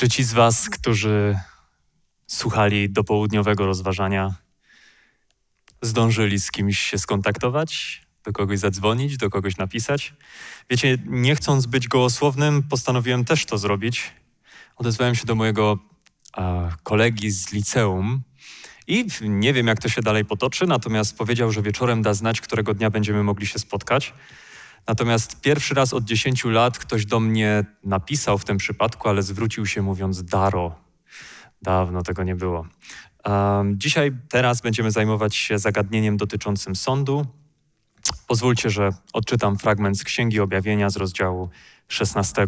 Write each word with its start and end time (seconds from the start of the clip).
Czy 0.00 0.08
ci 0.08 0.24
z 0.24 0.32
Was, 0.32 0.70
którzy 0.70 1.38
słuchali 2.26 2.90
do 2.90 3.04
południowego 3.04 3.66
rozważania, 3.66 4.34
zdążyli 5.82 6.40
z 6.40 6.50
kimś 6.50 6.78
się 6.78 6.98
skontaktować, 6.98 8.02
do 8.24 8.32
kogoś 8.32 8.58
zadzwonić, 8.58 9.16
do 9.16 9.30
kogoś 9.30 9.56
napisać? 9.56 10.14
Wiecie, 10.70 10.98
nie 11.06 11.36
chcąc 11.36 11.66
być 11.66 11.88
gołosłownym, 11.88 12.62
postanowiłem 12.62 13.24
też 13.24 13.46
to 13.46 13.58
zrobić. 13.58 14.10
Odezwałem 14.76 15.14
się 15.14 15.26
do 15.26 15.34
mojego 15.34 15.78
a, 16.32 16.68
kolegi 16.82 17.30
z 17.30 17.52
liceum 17.52 18.22
i 18.86 19.06
nie 19.20 19.52
wiem, 19.52 19.66
jak 19.66 19.80
to 19.80 19.88
się 19.88 20.02
dalej 20.02 20.24
potoczy, 20.24 20.66
natomiast 20.66 21.18
powiedział, 21.18 21.52
że 21.52 21.62
wieczorem 21.62 22.02
da 22.02 22.14
znać, 22.14 22.40
którego 22.40 22.74
dnia 22.74 22.90
będziemy 22.90 23.22
mogli 23.22 23.46
się 23.46 23.58
spotkać. 23.58 24.14
Natomiast 24.86 25.40
pierwszy 25.40 25.74
raz 25.74 25.92
od 25.92 26.04
10 26.04 26.44
lat 26.44 26.78
ktoś 26.78 27.06
do 27.06 27.20
mnie 27.20 27.64
napisał 27.84 28.38
w 28.38 28.44
tym 28.44 28.56
przypadku, 28.56 29.08
ale 29.08 29.22
zwrócił 29.22 29.66
się 29.66 29.82
mówiąc 29.82 30.24
Daro. 30.24 30.74
Dawno 31.62 32.02
tego 32.02 32.22
nie 32.22 32.34
było. 32.34 32.66
Um, 33.24 33.78
dzisiaj, 33.78 34.12
teraz 34.28 34.60
będziemy 34.60 34.90
zajmować 34.90 35.36
się 35.36 35.58
zagadnieniem 35.58 36.16
dotyczącym 36.16 36.76
sądu. 36.76 37.26
Pozwólcie, 38.26 38.70
że 38.70 38.90
odczytam 39.12 39.58
fragment 39.58 39.98
z 39.98 40.04
Księgi 40.04 40.40
Objawienia 40.40 40.90
z 40.90 40.96
rozdziału 40.96 41.50
16. 41.88 42.46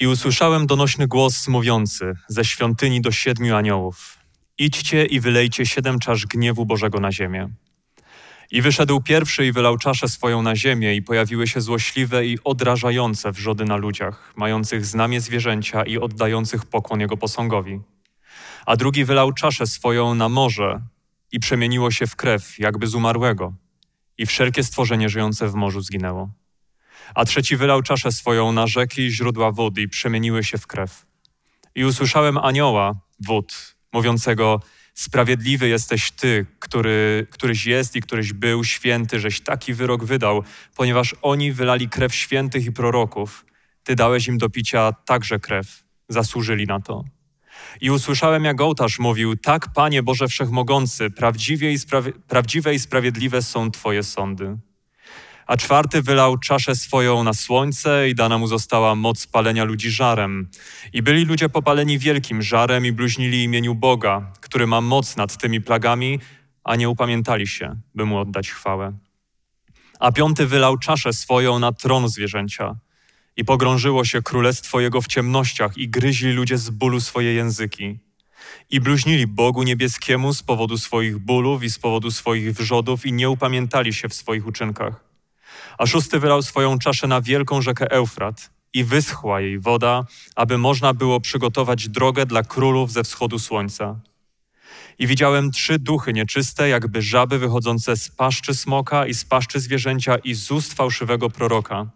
I 0.00 0.06
usłyszałem 0.06 0.66
donośny 0.66 1.08
głos 1.08 1.48
mówiący 1.48 2.14
ze 2.28 2.44
świątyni 2.44 3.00
do 3.00 3.12
siedmiu 3.12 3.56
aniołów: 3.56 4.18
Idźcie 4.58 5.06
i 5.06 5.20
wylejcie 5.20 5.66
siedem 5.66 5.98
czasz 5.98 6.26
gniewu 6.26 6.66
Bożego 6.66 7.00
na 7.00 7.12
ziemię. 7.12 7.48
I 8.52 8.62
wyszedł 8.62 9.00
pierwszy 9.00 9.46
i 9.46 9.52
wylał 9.52 9.78
czaszę 9.78 10.08
swoją 10.08 10.42
na 10.42 10.56
ziemię, 10.56 10.94
i 10.94 11.02
pojawiły 11.02 11.46
się 11.46 11.60
złośliwe 11.60 12.26
i 12.26 12.38
odrażające 12.44 13.32
wrzody 13.32 13.64
na 13.64 13.76
ludziach, 13.76 14.32
mających 14.36 14.86
znamie 14.86 15.20
zwierzęcia 15.20 15.82
i 15.82 15.98
oddających 15.98 16.64
pokłon 16.64 17.00
jego 17.00 17.16
posągowi. 17.16 17.80
A 18.66 18.76
drugi 18.76 19.04
wylał 19.04 19.32
czaszę 19.32 19.66
swoją 19.66 20.14
na 20.14 20.28
morze 20.28 20.80
i 21.32 21.40
przemieniło 21.40 21.90
się 21.90 22.06
w 22.06 22.16
krew, 22.16 22.58
jakby 22.58 22.86
z 22.86 22.94
umarłego, 22.94 23.52
i 24.18 24.26
wszelkie 24.26 24.64
stworzenie 24.64 25.08
żyjące 25.08 25.48
w 25.48 25.54
morzu 25.54 25.80
zginęło. 25.80 26.30
A 27.14 27.24
trzeci 27.24 27.56
wylał 27.56 27.82
czaszę 27.82 28.12
swoją 28.12 28.52
na 28.52 28.66
rzeki 28.66 29.02
i 29.02 29.10
źródła 29.10 29.52
wody 29.52 29.82
i 29.82 29.88
przemieniły 29.88 30.44
się 30.44 30.58
w 30.58 30.66
krew. 30.66 31.06
I 31.74 31.84
usłyszałem 31.84 32.38
anioła 32.38 32.94
wód, 33.20 33.76
mówiącego, 33.92 34.60
Sprawiedliwy 34.94 35.68
jesteś 35.68 36.10
Ty, 36.10 36.46
który, 36.58 37.26
któryś 37.30 37.66
jest 37.66 37.96
i 37.96 38.00
któryś 38.00 38.32
był 38.32 38.64
święty, 38.64 39.20
żeś 39.20 39.40
taki 39.40 39.74
wyrok 39.74 40.04
wydał, 40.04 40.44
ponieważ 40.76 41.14
oni 41.22 41.52
wylali 41.52 41.88
krew 41.88 42.14
świętych 42.14 42.66
i 42.66 42.72
proroków. 42.72 43.44
Ty 43.82 43.94
dałeś 43.94 44.28
im 44.28 44.38
do 44.38 44.50
picia 44.50 44.92
także 44.92 45.38
krew. 45.38 45.84
Zasłużyli 46.08 46.66
na 46.66 46.80
to. 46.80 47.04
I 47.80 47.90
usłyszałem, 47.90 48.44
jak 48.44 48.60
ołtarz 48.60 48.98
mówił: 48.98 49.36
Tak, 49.36 49.72
Panie 49.72 50.02
Boże 50.02 50.28
Wszechmogący, 50.28 51.10
prawdziwie 51.10 51.72
i 51.72 51.76
prawdziwe 52.28 52.74
i 52.74 52.78
sprawiedliwe 52.78 53.42
są 53.42 53.70
Twoje 53.70 54.02
sądy. 54.02 54.56
A 55.46 55.56
czwarty 55.56 56.02
wylał 56.02 56.38
czaszę 56.38 56.76
swoją 56.76 57.24
na 57.24 57.34
słońce 57.34 58.08
i 58.08 58.14
dana 58.14 58.38
mu 58.38 58.46
została 58.46 58.94
moc 58.94 59.26
palenia 59.26 59.64
ludzi 59.64 59.90
żarem. 59.90 60.48
I 60.92 61.02
byli 61.02 61.24
ludzie 61.24 61.48
popaleni 61.48 61.98
wielkim 61.98 62.42
żarem 62.42 62.86
i 62.86 62.92
bluźnili 62.92 63.42
imieniu 63.42 63.74
Boga, 63.74 64.32
który 64.40 64.66
ma 64.66 64.80
moc 64.80 65.16
nad 65.16 65.36
tymi 65.36 65.60
plagami, 65.60 66.20
a 66.64 66.76
nie 66.76 66.88
upamiętali 66.88 67.46
się, 67.46 67.76
by 67.94 68.04
mu 68.04 68.18
oddać 68.18 68.50
chwałę. 68.50 68.92
A 70.00 70.12
piąty 70.12 70.46
wylał 70.46 70.78
czaszę 70.78 71.12
swoją 71.12 71.58
na 71.58 71.72
tron 71.72 72.08
zwierzęcia. 72.08 72.76
I 73.36 73.44
pogrążyło 73.44 74.04
się 74.04 74.22
królestwo 74.22 74.80
jego 74.80 75.00
w 75.00 75.06
ciemnościach 75.06 75.78
i 75.78 75.88
gryźli 75.88 76.32
ludzie 76.32 76.58
z 76.58 76.70
bólu 76.70 77.00
swoje 77.00 77.34
języki. 77.34 77.98
I 78.70 78.80
bluźnili 78.80 79.26
Bogu 79.26 79.62
niebieskiemu 79.62 80.34
z 80.34 80.42
powodu 80.42 80.78
swoich 80.78 81.18
bólów 81.18 81.62
i 81.62 81.70
z 81.70 81.78
powodu 81.78 82.10
swoich 82.10 82.52
wrzodów 82.52 83.06
i 83.06 83.12
nie 83.12 83.30
upamiętali 83.30 83.92
się 83.92 84.08
w 84.08 84.14
swoich 84.14 84.46
uczynkach. 84.46 85.11
A 85.78 85.86
szósty 85.86 86.20
wylał 86.20 86.42
swoją 86.42 86.78
czaszę 86.78 87.06
na 87.06 87.20
wielką 87.20 87.62
rzekę 87.62 87.90
Eufrat 87.90 88.50
i 88.74 88.84
wyschła 88.84 89.40
jej 89.40 89.58
woda, 89.60 90.04
aby 90.36 90.58
można 90.58 90.94
było 90.94 91.20
przygotować 91.20 91.88
drogę 91.88 92.26
dla 92.26 92.42
królów 92.42 92.92
ze 92.92 93.02
wschodu 93.04 93.38
słońca. 93.38 94.00
I 94.98 95.06
widziałem 95.06 95.50
trzy 95.50 95.78
duchy 95.78 96.12
nieczyste, 96.12 96.68
jakby 96.68 97.02
żaby 97.02 97.38
wychodzące 97.38 97.96
z 97.96 98.08
paszczy 98.08 98.54
smoka 98.54 99.06
i 99.06 99.14
z 99.14 99.24
paszczy 99.24 99.60
zwierzęcia 99.60 100.16
i 100.16 100.34
z 100.34 100.50
ust 100.50 100.74
fałszywego 100.74 101.30
proroka. 101.30 101.86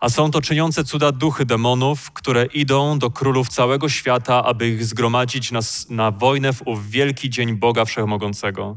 A 0.00 0.08
są 0.08 0.30
to 0.30 0.40
czyniące 0.42 0.84
cuda 0.84 1.12
duchy 1.12 1.44
demonów, 1.44 2.10
które 2.10 2.46
idą 2.46 2.98
do 2.98 3.10
królów 3.10 3.48
całego 3.48 3.88
świata, 3.88 4.44
aby 4.44 4.68
ich 4.68 4.84
zgromadzić 4.84 5.52
na, 5.52 5.60
na 5.90 6.10
wojnę 6.10 6.52
w 6.52 6.62
ów 6.66 6.90
wielki 6.90 7.30
dzień 7.30 7.54
Boga 7.54 7.84
Wszechmogącego. 7.84 8.76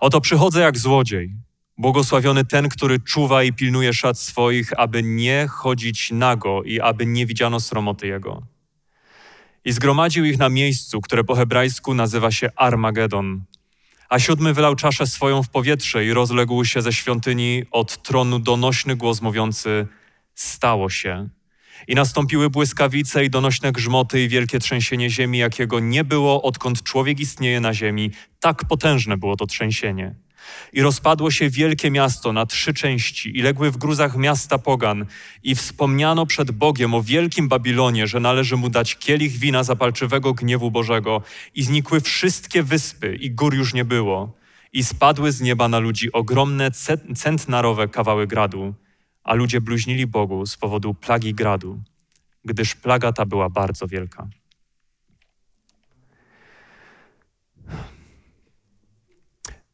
Oto 0.00 0.20
przychodzę 0.20 0.60
jak 0.60 0.78
złodziej. 0.78 1.34
Błogosławiony 1.80 2.44
ten, 2.44 2.68
który 2.68 3.00
czuwa 3.00 3.42
i 3.42 3.52
pilnuje 3.52 3.92
szat 3.92 4.18
swoich, 4.18 4.80
aby 4.80 5.02
nie 5.02 5.46
chodzić 5.50 6.10
nago 6.10 6.62
i 6.62 6.80
aby 6.80 7.06
nie 7.06 7.26
widziano 7.26 7.60
sromoty 7.60 8.06
jego. 8.06 8.42
I 9.64 9.72
zgromadził 9.72 10.24
ich 10.24 10.38
na 10.38 10.48
miejscu, 10.48 11.00
które 11.00 11.24
po 11.24 11.34
hebrajsku 11.34 11.94
nazywa 11.94 12.30
się 12.30 12.50
Armagedon. 12.56 13.44
A 14.08 14.18
siódmy 14.18 14.54
wylał 14.54 14.76
czaszę 14.76 15.06
swoją 15.06 15.42
w 15.42 15.48
powietrze 15.48 16.04
i 16.04 16.12
rozległ 16.12 16.64
się 16.64 16.82
ze 16.82 16.92
świątyni 16.92 17.62
od 17.70 18.02
tronu 18.02 18.38
donośny 18.38 18.96
głos 18.96 19.22
mówiący: 19.22 19.86
Stało 20.34 20.90
się. 20.90 21.28
I 21.88 21.94
nastąpiły 21.94 22.50
błyskawice 22.50 23.24
i 23.24 23.30
donośne 23.30 23.72
grzmoty 23.72 24.24
i 24.24 24.28
wielkie 24.28 24.58
trzęsienie 24.58 25.10
ziemi, 25.10 25.38
jakiego 25.38 25.80
nie 25.80 26.04
było, 26.04 26.42
odkąd 26.42 26.82
człowiek 26.82 27.20
istnieje 27.20 27.60
na 27.60 27.74
ziemi. 27.74 28.10
Tak 28.40 28.64
potężne 28.64 29.16
było 29.16 29.36
to 29.36 29.46
trzęsienie. 29.46 30.14
I 30.72 30.82
rozpadło 30.82 31.30
się 31.30 31.50
wielkie 31.50 31.90
miasto 31.90 32.32
na 32.32 32.46
trzy 32.46 32.74
części, 32.74 33.38
i 33.38 33.42
legły 33.42 33.70
w 33.70 33.76
gruzach 33.76 34.16
miasta 34.16 34.58
pogan, 34.58 35.06
i 35.42 35.54
wspomniano 35.54 36.26
przed 36.26 36.50
Bogiem 36.50 36.94
o 36.94 37.02
wielkim 37.02 37.48
Babilonie, 37.48 38.06
że 38.06 38.20
należy 38.20 38.56
mu 38.56 38.68
dać 38.68 38.96
kielich 38.96 39.32
wina 39.32 39.62
zapalczywego 39.62 40.34
gniewu 40.34 40.70
Bożego, 40.70 41.22
i 41.54 41.62
znikły 41.62 42.00
wszystkie 42.00 42.62
wyspy, 42.62 43.16
i 43.16 43.30
gór 43.30 43.54
już 43.54 43.74
nie 43.74 43.84
było, 43.84 44.32
i 44.72 44.84
spadły 44.84 45.32
z 45.32 45.40
nieba 45.40 45.68
na 45.68 45.78
ludzi 45.78 46.12
ogromne 46.12 46.70
centnarowe 47.16 47.88
kawały 47.88 48.26
gradu, 48.26 48.74
a 49.24 49.34
ludzie 49.34 49.60
bluźnili 49.60 50.06
Bogu 50.06 50.46
z 50.46 50.56
powodu 50.56 50.94
plagi 50.94 51.34
gradu, 51.34 51.82
gdyż 52.44 52.74
plaga 52.74 53.12
ta 53.12 53.26
była 53.26 53.50
bardzo 53.50 53.86
wielka. 53.86 54.28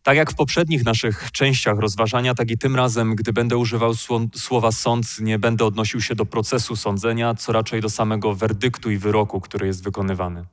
Tak 0.06 0.16
jak 0.16 0.32
w 0.32 0.34
poprzednich 0.34 0.84
naszych 0.84 1.30
częściach 1.32 1.78
rozważania, 1.78 2.34
tak 2.34 2.50
i 2.50 2.58
tym 2.58 2.76
razem, 2.76 3.16
gdy 3.16 3.32
będę 3.32 3.56
używał 3.56 3.94
słowa 4.34 4.72
sąd, 4.72 5.20
nie 5.20 5.38
będę 5.38 5.64
odnosił 5.64 6.00
się 6.00 6.14
do 6.14 6.26
procesu 6.26 6.76
sądzenia, 6.76 7.34
co 7.34 7.52
raczej 7.52 7.80
do 7.80 7.90
samego 7.90 8.34
werdyktu 8.34 8.90
i 8.90 8.98
wyroku, 8.98 9.40
który 9.40 9.66
jest 9.66 9.84
wykonywany. 9.84 10.44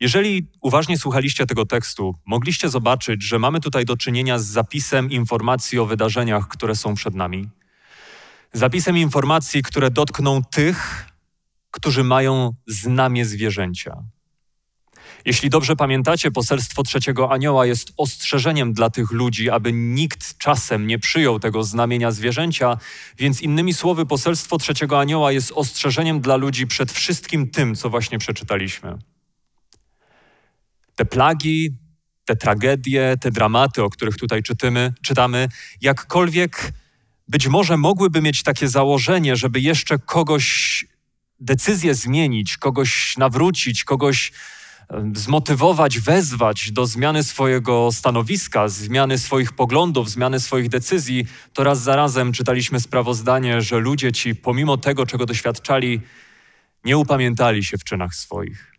Jeżeli 0.00 0.46
uważnie 0.60 0.98
słuchaliście 0.98 1.46
tego 1.46 1.66
tekstu, 1.66 2.14
mogliście 2.26 2.68
zobaczyć, 2.68 3.22
że 3.22 3.38
mamy 3.38 3.60
tutaj 3.60 3.84
do 3.84 3.96
czynienia 3.96 4.38
z 4.38 4.44
zapisem 4.44 5.10
informacji 5.10 5.78
o 5.78 5.86
wydarzeniach, 5.86 6.48
które 6.48 6.74
są 6.74 6.94
przed 6.94 7.14
nami. 7.14 7.48
Zapisem 8.52 8.98
informacji, 8.98 9.62
które 9.62 9.90
dotkną 9.90 10.44
tych, 10.44 11.06
którzy 11.70 12.04
mają 12.04 12.54
znamie 12.66 13.24
zwierzęcia. 13.24 14.02
Jeśli 15.24 15.50
dobrze 15.50 15.76
pamiętacie, 15.76 16.30
poselstwo 16.30 16.82
trzeciego 16.82 17.32
anioła 17.32 17.66
jest 17.66 17.92
ostrzeżeniem 17.96 18.72
dla 18.72 18.90
tych 18.90 19.10
ludzi, 19.10 19.50
aby 19.50 19.72
nikt 19.72 20.38
czasem 20.38 20.86
nie 20.86 20.98
przyjął 20.98 21.40
tego 21.40 21.64
znamienia 21.64 22.10
zwierzęcia, 22.10 22.78
więc 23.18 23.40
innymi 23.40 23.74
słowy, 23.74 24.06
poselstwo 24.06 24.58
trzeciego 24.58 25.00
anioła 25.00 25.32
jest 25.32 25.52
ostrzeżeniem 25.54 26.20
dla 26.20 26.36
ludzi 26.36 26.66
przed 26.66 26.92
wszystkim 26.92 27.50
tym, 27.50 27.74
co 27.74 27.90
właśnie 27.90 28.18
przeczytaliśmy. 28.18 28.98
Te 30.94 31.04
plagi, 31.04 31.70
te 32.24 32.36
tragedie, 32.36 33.16
te 33.20 33.30
dramaty, 33.30 33.82
o 33.82 33.90
których 33.90 34.16
tutaj 34.16 34.42
czytamy, 34.42 34.92
czytamy 35.02 35.48
jakkolwiek 35.80 36.72
być 37.28 37.46
może 37.46 37.76
mogłyby 37.76 38.22
mieć 38.22 38.42
takie 38.42 38.68
założenie, 38.68 39.36
żeby 39.36 39.60
jeszcze 39.60 39.98
kogoś 39.98 40.86
decyzję 41.40 41.94
zmienić, 41.94 42.56
kogoś 42.56 43.16
nawrócić, 43.16 43.84
kogoś 43.84 44.32
zmotywować, 45.14 46.00
wezwać 46.00 46.72
do 46.72 46.86
zmiany 46.86 47.22
swojego 47.22 47.88
stanowiska, 47.92 48.68
zmiany 48.68 49.18
swoich 49.18 49.52
poglądów, 49.52 50.10
zmiany 50.10 50.40
swoich 50.40 50.68
decyzji, 50.68 51.26
to 51.52 51.64
raz 51.64 51.82
za 51.82 51.96
razem 51.96 52.32
czytaliśmy 52.32 52.80
sprawozdanie, 52.80 53.62
że 53.62 53.78
ludzie 53.78 54.12
ci, 54.12 54.34
pomimo 54.34 54.76
tego, 54.76 55.06
czego 55.06 55.26
doświadczali, 55.26 56.00
nie 56.84 56.98
upamiętali 56.98 57.64
się 57.64 57.78
w 57.78 57.84
czynach 57.84 58.14
swoich. 58.14 58.72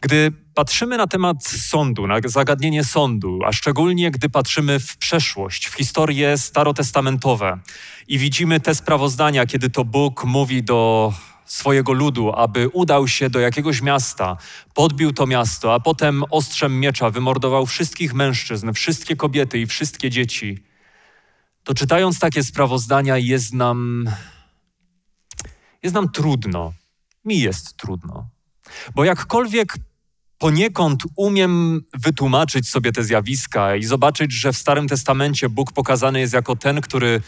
Gdy 0.00 0.32
patrzymy 0.54 0.96
na 0.96 1.06
temat 1.06 1.44
sądu, 1.46 2.06
na 2.06 2.20
zagadnienie 2.24 2.84
sądu, 2.84 3.40
a 3.46 3.52
szczególnie 3.52 4.10
gdy 4.10 4.28
patrzymy 4.28 4.80
w 4.80 4.96
przeszłość, 4.96 5.66
w 5.66 5.74
historie 5.74 6.38
starotestamentowe 6.38 7.58
i 8.08 8.18
widzimy 8.18 8.60
te 8.60 8.74
sprawozdania, 8.74 9.46
kiedy 9.46 9.70
to 9.70 9.84
Bóg 9.84 10.24
mówi 10.24 10.62
do 10.62 11.12
swojego 11.48 11.92
ludu, 11.92 12.32
aby 12.32 12.68
udał 12.68 13.08
się 13.08 13.30
do 13.30 13.40
jakiegoś 13.40 13.82
miasta, 13.82 14.36
podbił 14.74 15.12
to 15.12 15.26
miasto, 15.26 15.74
a 15.74 15.80
potem 15.80 16.24
ostrzem 16.30 16.80
miecza 16.80 17.10
wymordował 17.10 17.66
wszystkich 17.66 18.14
mężczyzn, 18.14 18.72
wszystkie 18.72 19.16
kobiety 19.16 19.58
i 19.58 19.66
wszystkie 19.66 20.10
dzieci, 20.10 20.64
to 21.64 21.74
czytając 21.74 22.18
takie 22.18 22.42
sprawozdania 22.42 23.16
jest 23.16 23.54
nam, 23.54 24.10
jest 25.82 25.94
nam 25.94 26.08
trudno. 26.08 26.72
Mi 27.24 27.40
jest 27.40 27.76
trudno. 27.76 28.28
Bo 28.94 29.04
jakkolwiek 29.04 29.74
poniekąd 30.38 31.02
umiem 31.16 31.82
wytłumaczyć 31.94 32.68
sobie 32.68 32.92
te 32.92 33.04
zjawiska 33.04 33.76
i 33.76 33.84
zobaczyć, 33.84 34.32
że 34.32 34.52
w 34.52 34.56
Starym 34.56 34.88
Testamencie 34.88 35.48
Bóg 35.48 35.72
pokazany 35.72 36.20
jest 36.20 36.32
jako 36.32 36.56
ten, 36.56 36.80
który 36.80 37.20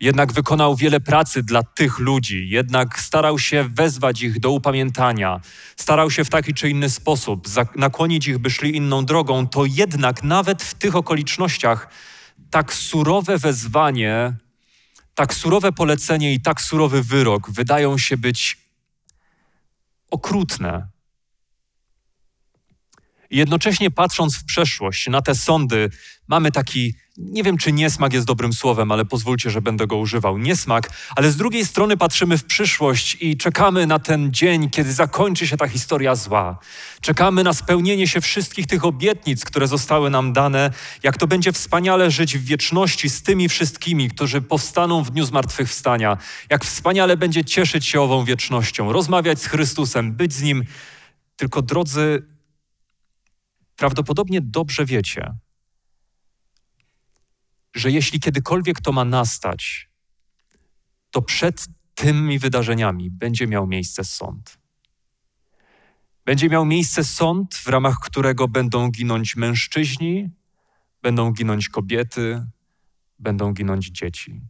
jednak 0.00 0.32
wykonał 0.32 0.76
wiele 0.76 1.00
pracy 1.00 1.42
dla 1.42 1.62
tych 1.62 1.98
ludzi, 1.98 2.48
jednak 2.48 3.00
starał 3.00 3.38
się 3.38 3.68
wezwać 3.68 4.22
ich 4.22 4.40
do 4.40 4.50
upamiętania, 4.50 5.40
starał 5.76 6.10
się 6.10 6.24
w 6.24 6.30
taki 6.30 6.54
czy 6.54 6.70
inny 6.70 6.90
sposób 6.90 7.48
nakłonić 7.76 8.26
ich, 8.28 8.38
by 8.38 8.50
szli 8.50 8.76
inną 8.76 9.04
drogą, 9.04 9.48
to 9.48 9.64
jednak 9.64 10.22
nawet 10.22 10.62
w 10.62 10.74
tych 10.74 10.96
okolicznościach 10.96 11.88
tak 12.50 12.74
surowe 12.74 13.38
wezwanie, 13.38 14.36
tak 15.14 15.34
surowe 15.34 15.72
polecenie 15.72 16.34
i 16.34 16.40
tak 16.40 16.60
surowy 16.60 17.02
wyrok 17.02 17.50
wydają 17.50 17.98
się 17.98 18.16
być 18.16 18.58
okrutne. 20.10 20.86
Jednocześnie 23.30 23.90
patrząc 23.90 24.36
w 24.36 24.44
przeszłość, 24.44 25.08
na 25.08 25.22
te 25.22 25.34
sądy, 25.34 25.90
mamy 26.28 26.52
taki 26.52 26.94
nie 27.20 27.42
wiem, 27.42 27.56
czy 27.56 27.72
niesmak 27.72 28.12
jest 28.12 28.26
dobrym 28.26 28.52
słowem, 28.52 28.92
ale 28.92 29.04
pozwólcie, 29.04 29.50
że 29.50 29.62
będę 29.62 29.86
go 29.86 29.96
używał. 29.96 30.38
Niesmak, 30.38 30.90
ale 31.16 31.30
z 31.30 31.36
drugiej 31.36 31.66
strony 31.66 31.96
patrzymy 31.96 32.38
w 32.38 32.44
przyszłość 32.44 33.16
i 33.20 33.36
czekamy 33.36 33.86
na 33.86 33.98
ten 33.98 34.32
dzień, 34.32 34.70
kiedy 34.70 34.92
zakończy 34.92 35.46
się 35.46 35.56
ta 35.56 35.68
historia 35.68 36.14
zła. 36.14 36.58
Czekamy 37.00 37.44
na 37.44 37.52
spełnienie 37.52 38.08
się 38.08 38.20
wszystkich 38.20 38.66
tych 38.66 38.84
obietnic, 38.84 39.44
które 39.44 39.66
zostały 39.66 40.10
nam 40.10 40.32
dane, 40.32 40.70
jak 41.02 41.16
to 41.16 41.26
będzie 41.26 41.52
wspaniale 41.52 42.10
żyć 42.10 42.38
w 42.38 42.44
wieczności 42.44 43.10
z 43.10 43.22
tymi 43.22 43.48
wszystkimi, 43.48 44.10
którzy 44.10 44.40
powstaną 44.40 45.02
w 45.02 45.10
dniu 45.10 45.24
zmartwychwstania, 45.24 46.18
jak 46.50 46.64
wspaniale 46.64 47.16
będzie 47.16 47.44
cieszyć 47.44 47.86
się 47.86 48.00
ową 48.00 48.24
wiecznością, 48.24 48.92
rozmawiać 48.92 49.40
z 49.40 49.46
Chrystusem, 49.46 50.12
być 50.12 50.32
z 50.32 50.42
Nim. 50.42 50.64
Tylko 51.36 51.62
drodzy, 51.62 52.26
prawdopodobnie 53.76 54.40
dobrze 54.40 54.84
wiecie, 54.84 55.34
że 57.72 57.90
jeśli 57.90 58.20
kiedykolwiek 58.20 58.80
to 58.80 58.92
ma 58.92 59.04
nastać, 59.04 59.90
to 61.10 61.22
przed 61.22 61.66
tymi 61.94 62.38
wydarzeniami 62.38 63.10
będzie 63.10 63.46
miał 63.46 63.66
miejsce 63.66 64.04
sąd. 64.04 64.58
Będzie 66.24 66.48
miał 66.48 66.66
miejsce 66.66 67.04
sąd, 67.04 67.54
w 67.54 67.66
ramach 67.66 67.98
którego 68.02 68.48
będą 68.48 68.90
ginąć 68.90 69.36
mężczyźni, 69.36 70.30
będą 71.02 71.32
ginąć 71.32 71.68
kobiety, 71.68 72.46
będą 73.18 73.52
ginąć 73.52 73.86
dzieci. 73.86 74.40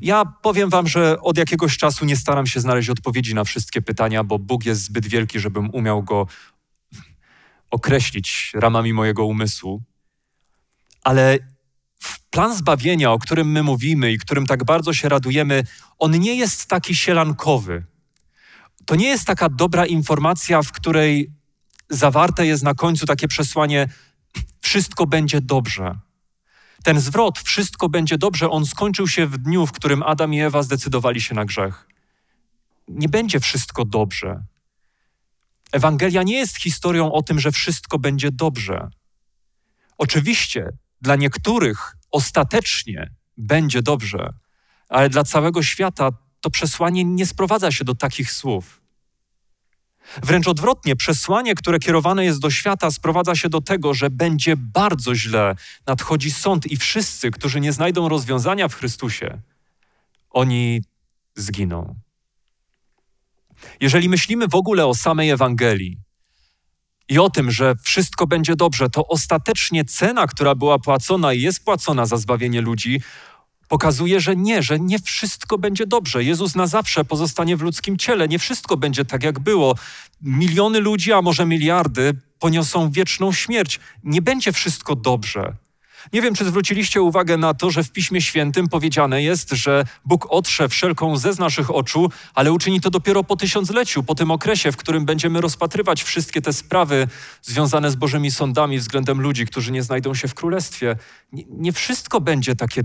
Ja 0.00 0.24
powiem 0.24 0.70
Wam, 0.70 0.86
że 0.86 1.20
od 1.20 1.38
jakiegoś 1.38 1.76
czasu 1.76 2.04
nie 2.04 2.16
staram 2.16 2.46
się 2.46 2.60
znaleźć 2.60 2.90
odpowiedzi 2.90 3.34
na 3.34 3.44
wszystkie 3.44 3.82
pytania, 3.82 4.24
bo 4.24 4.38
Bóg 4.38 4.64
jest 4.64 4.82
zbyt 4.82 5.06
wielki, 5.06 5.40
żebym 5.40 5.70
umiał 5.70 6.02
go 6.02 6.26
określić 7.70 8.52
ramami 8.54 8.92
mojego 8.92 9.24
umysłu. 9.24 9.82
Ale 11.04 11.38
plan 12.30 12.56
zbawienia, 12.56 13.12
o 13.12 13.18
którym 13.18 13.50
my 13.50 13.62
mówimy 13.62 14.12
i 14.12 14.18
którym 14.18 14.46
tak 14.46 14.64
bardzo 14.64 14.92
się 14.92 15.08
radujemy, 15.08 15.64
on 15.98 16.18
nie 16.18 16.34
jest 16.34 16.66
taki 16.66 16.94
sielankowy. 16.94 17.84
To 18.86 18.94
nie 18.94 19.06
jest 19.06 19.24
taka 19.24 19.48
dobra 19.48 19.86
informacja, 19.86 20.62
w 20.62 20.72
której 20.72 21.30
zawarte 21.90 22.46
jest 22.46 22.62
na 22.62 22.74
końcu 22.74 23.06
takie 23.06 23.28
przesłanie: 23.28 23.88
wszystko 24.60 25.06
będzie 25.06 25.40
dobrze. 25.40 25.98
Ten 26.82 27.00
zwrot, 27.00 27.38
wszystko 27.38 27.88
będzie 27.88 28.18
dobrze, 28.18 28.50
on 28.50 28.66
skończył 28.66 29.08
się 29.08 29.26
w 29.26 29.38
dniu, 29.38 29.66
w 29.66 29.72
którym 29.72 30.02
Adam 30.02 30.34
i 30.34 30.40
Ewa 30.40 30.62
zdecydowali 30.62 31.20
się 31.20 31.34
na 31.34 31.44
grzech. 31.44 31.88
Nie 32.88 33.08
będzie 33.08 33.40
wszystko 33.40 33.84
dobrze. 33.84 34.44
Ewangelia 35.72 36.22
nie 36.22 36.36
jest 36.36 36.56
historią 36.56 37.12
o 37.12 37.22
tym, 37.22 37.40
że 37.40 37.52
wszystko 37.52 37.98
będzie 37.98 38.32
dobrze. 38.32 38.88
Oczywiście 39.98 40.72
dla 41.04 41.16
niektórych 41.16 41.96
ostatecznie 42.10 43.10
będzie 43.36 43.82
dobrze, 43.82 44.32
ale 44.88 45.08
dla 45.08 45.24
całego 45.24 45.62
świata 45.62 46.10
to 46.40 46.50
przesłanie 46.50 47.04
nie 47.04 47.26
sprowadza 47.26 47.70
się 47.70 47.84
do 47.84 47.94
takich 47.94 48.32
słów. 48.32 48.80
Wręcz 50.22 50.48
odwrotnie, 50.48 50.96
przesłanie, 50.96 51.54
które 51.54 51.78
kierowane 51.78 52.24
jest 52.24 52.40
do 52.40 52.50
świata, 52.50 52.90
sprowadza 52.90 53.34
się 53.34 53.48
do 53.48 53.60
tego, 53.60 53.94
że 53.94 54.10
będzie 54.10 54.56
bardzo 54.56 55.14
źle, 55.14 55.54
nadchodzi 55.86 56.30
sąd 56.30 56.66
i 56.66 56.76
wszyscy, 56.76 57.30
którzy 57.30 57.60
nie 57.60 57.72
znajdą 57.72 58.08
rozwiązania 58.08 58.68
w 58.68 58.74
Chrystusie, 58.74 59.40
oni 60.30 60.82
zginą. 61.34 61.94
Jeżeli 63.80 64.08
myślimy 64.08 64.48
w 64.48 64.54
ogóle 64.54 64.86
o 64.86 64.94
samej 64.94 65.30
Ewangelii, 65.30 65.98
i 67.08 67.18
o 67.18 67.30
tym, 67.30 67.50
że 67.50 67.74
wszystko 67.82 68.26
będzie 68.26 68.56
dobrze, 68.56 68.90
to 68.90 69.08
ostatecznie 69.08 69.84
cena, 69.84 70.26
która 70.26 70.54
była 70.54 70.78
płacona 70.78 71.32
i 71.32 71.40
jest 71.40 71.64
płacona 71.64 72.06
za 72.06 72.16
zbawienie 72.16 72.60
ludzi, 72.60 73.00
pokazuje, 73.68 74.20
że 74.20 74.36
nie, 74.36 74.62
że 74.62 74.78
nie 74.78 74.98
wszystko 74.98 75.58
będzie 75.58 75.86
dobrze. 75.86 76.24
Jezus 76.24 76.54
na 76.54 76.66
zawsze 76.66 77.04
pozostanie 77.04 77.56
w 77.56 77.62
ludzkim 77.62 77.98
ciele, 77.98 78.28
nie 78.28 78.38
wszystko 78.38 78.76
będzie 78.76 79.04
tak, 79.04 79.22
jak 79.22 79.38
było. 79.38 79.74
Miliony 80.22 80.80
ludzi, 80.80 81.12
a 81.12 81.22
może 81.22 81.46
miliardy, 81.46 82.14
poniosą 82.38 82.90
wieczną 82.90 83.32
śmierć. 83.32 83.80
Nie 84.04 84.22
będzie 84.22 84.52
wszystko 84.52 84.96
dobrze. 84.96 85.56
Nie 86.12 86.22
wiem, 86.22 86.34
czy 86.34 86.44
zwróciliście 86.44 87.02
uwagę 87.02 87.36
na 87.36 87.54
to, 87.54 87.70
że 87.70 87.84
w 87.84 87.92
Piśmie 87.92 88.20
Świętym 88.20 88.68
powiedziane 88.68 89.22
jest, 89.22 89.50
że 89.50 89.84
Bóg 90.04 90.26
otrze 90.30 90.68
wszelką 90.68 91.16
ze 91.16 91.32
z 91.32 91.38
naszych 91.38 91.70
oczu, 91.70 92.10
ale 92.34 92.52
uczyni 92.52 92.80
to 92.80 92.90
dopiero 92.90 93.24
po 93.24 93.36
tysiącleciu, 93.36 94.02
po 94.02 94.14
tym 94.14 94.30
okresie, 94.30 94.72
w 94.72 94.76
którym 94.76 95.04
będziemy 95.04 95.40
rozpatrywać 95.40 96.02
wszystkie 96.02 96.42
te 96.42 96.52
sprawy 96.52 97.08
związane 97.42 97.90
z 97.90 97.96
Bożymi 97.96 98.30
sądami 98.30 98.78
względem 98.78 99.20
ludzi, 99.20 99.46
którzy 99.46 99.72
nie 99.72 99.82
znajdą 99.82 100.14
się 100.14 100.28
w 100.28 100.34
królestwie. 100.34 100.96
Nie, 101.32 101.44
nie 101.48 101.72
wszystko 101.72 102.20
będzie 102.20 102.56
takie 102.56 102.82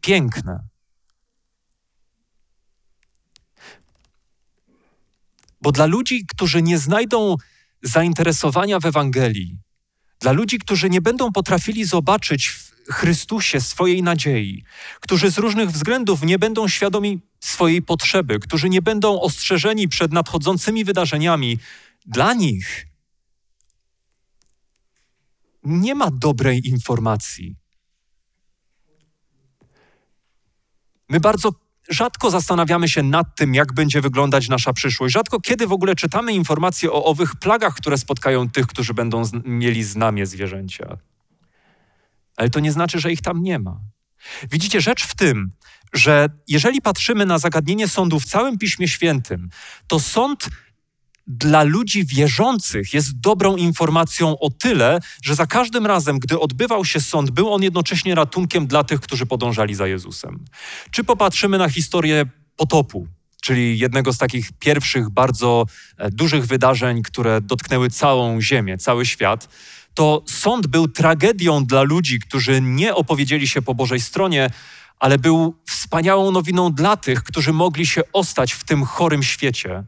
piękne. 0.00 0.60
Bo 5.62 5.72
dla 5.72 5.86
ludzi, 5.86 6.26
którzy 6.26 6.62
nie 6.62 6.78
znajdą 6.78 7.36
zainteresowania 7.82 8.80
w 8.80 8.86
Ewangelii, 8.86 9.58
dla 10.20 10.32
ludzi, 10.32 10.58
którzy 10.58 10.90
nie 10.90 11.00
będą 11.00 11.32
potrafili 11.32 11.84
zobaczyć 11.84 12.48
w 12.48 12.92
Chrystusie 12.92 13.60
swojej 13.60 14.02
nadziei, 14.02 14.64
którzy 15.00 15.30
z 15.30 15.38
różnych 15.38 15.70
względów 15.70 16.22
nie 16.22 16.38
będą 16.38 16.68
świadomi 16.68 17.20
swojej 17.40 17.82
potrzeby, 17.82 18.38
którzy 18.38 18.68
nie 18.68 18.82
będą 18.82 19.20
ostrzeżeni 19.20 19.88
przed 19.88 20.12
nadchodzącymi 20.12 20.84
wydarzeniami, 20.84 21.58
dla 22.06 22.34
nich 22.34 22.86
nie 25.64 25.94
ma 25.94 26.10
dobrej 26.10 26.68
informacji. 26.68 27.56
My 31.08 31.20
bardzo 31.20 31.65
rzadko 31.88 32.30
zastanawiamy 32.30 32.88
się 32.88 33.02
nad 33.02 33.36
tym, 33.36 33.54
jak 33.54 33.72
będzie 33.72 34.00
wyglądać 34.00 34.48
nasza 34.48 34.72
przyszłość. 34.72 35.14
Rzadko 35.14 35.40
kiedy 35.40 35.66
w 35.66 35.72
ogóle 35.72 35.94
czytamy 35.94 36.32
informacje 36.32 36.92
o 36.92 37.04
owych 37.04 37.36
plagach, 37.36 37.74
które 37.74 37.98
spotkają 37.98 38.50
tych, 38.50 38.66
którzy 38.66 38.94
będą 38.94 39.24
z, 39.24 39.32
mieli 39.44 39.84
znamie 39.84 40.26
zwierzęcia. 40.26 40.96
Ale 42.36 42.50
to 42.50 42.60
nie 42.60 42.72
znaczy, 42.72 43.00
że 43.00 43.12
ich 43.12 43.22
tam 43.22 43.42
nie 43.42 43.58
ma. 43.58 43.80
Widzicie, 44.50 44.80
rzecz 44.80 45.04
w 45.06 45.14
tym, 45.14 45.50
że 45.92 46.28
jeżeli 46.48 46.80
patrzymy 46.80 47.26
na 47.26 47.38
zagadnienie 47.38 47.88
sądu 47.88 48.20
w 48.20 48.24
całym 48.24 48.58
Piśmie 48.58 48.88
Świętym, 48.88 49.48
to 49.86 50.00
sąd 50.00 50.48
dla 51.26 51.62
ludzi 51.62 52.06
wierzących 52.06 52.94
jest 52.94 53.20
dobrą 53.20 53.56
informacją 53.56 54.38
o 54.38 54.50
tyle, 54.50 54.98
że 55.22 55.34
za 55.34 55.46
każdym 55.46 55.86
razem, 55.86 56.18
gdy 56.18 56.40
odbywał 56.40 56.84
się 56.84 57.00
sąd, 57.00 57.30
był 57.30 57.52
on 57.52 57.62
jednocześnie 57.62 58.14
ratunkiem 58.14 58.66
dla 58.66 58.84
tych, 58.84 59.00
którzy 59.00 59.26
podążali 59.26 59.74
za 59.74 59.86
Jezusem. 59.86 60.44
Czy 60.90 61.04
popatrzymy 61.04 61.58
na 61.58 61.68
historię 61.68 62.24
potopu, 62.56 63.08
czyli 63.42 63.78
jednego 63.78 64.12
z 64.12 64.18
takich 64.18 64.52
pierwszych 64.52 65.10
bardzo 65.10 65.66
e, 65.98 66.10
dużych 66.10 66.46
wydarzeń, 66.46 67.02
które 67.02 67.40
dotknęły 67.40 67.90
całą 67.90 68.40
Ziemię, 68.40 68.78
cały 68.78 69.06
świat, 69.06 69.48
to 69.94 70.22
sąd 70.26 70.66
był 70.66 70.88
tragedią 70.88 71.64
dla 71.64 71.82
ludzi, 71.82 72.18
którzy 72.18 72.60
nie 72.60 72.94
opowiedzieli 72.94 73.48
się 73.48 73.62
po 73.62 73.74
Bożej 73.74 74.00
stronie, 74.00 74.50
ale 74.98 75.18
był 75.18 75.54
wspaniałą 75.68 76.30
nowiną 76.30 76.72
dla 76.72 76.96
tych, 76.96 77.22
którzy 77.22 77.52
mogli 77.52 77.86
się 77.86 78.02
ostać 78.12 78.52
w 78.52 78.64
tym 78.64 78.84
chorym 78.84 79.22
świecie 79.22 79.84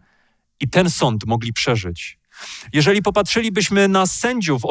i 0.60 0.68
ten 0.68 0.90
sąd 0.90 1.26
mogli 1.26 1.52
przeżyć. 1.52 2.18
Jeżeli 2.72 3.02
popatrzylibyśmy 3.02 3.88
na 3.88 4.06
sędziów, 4.06 4.62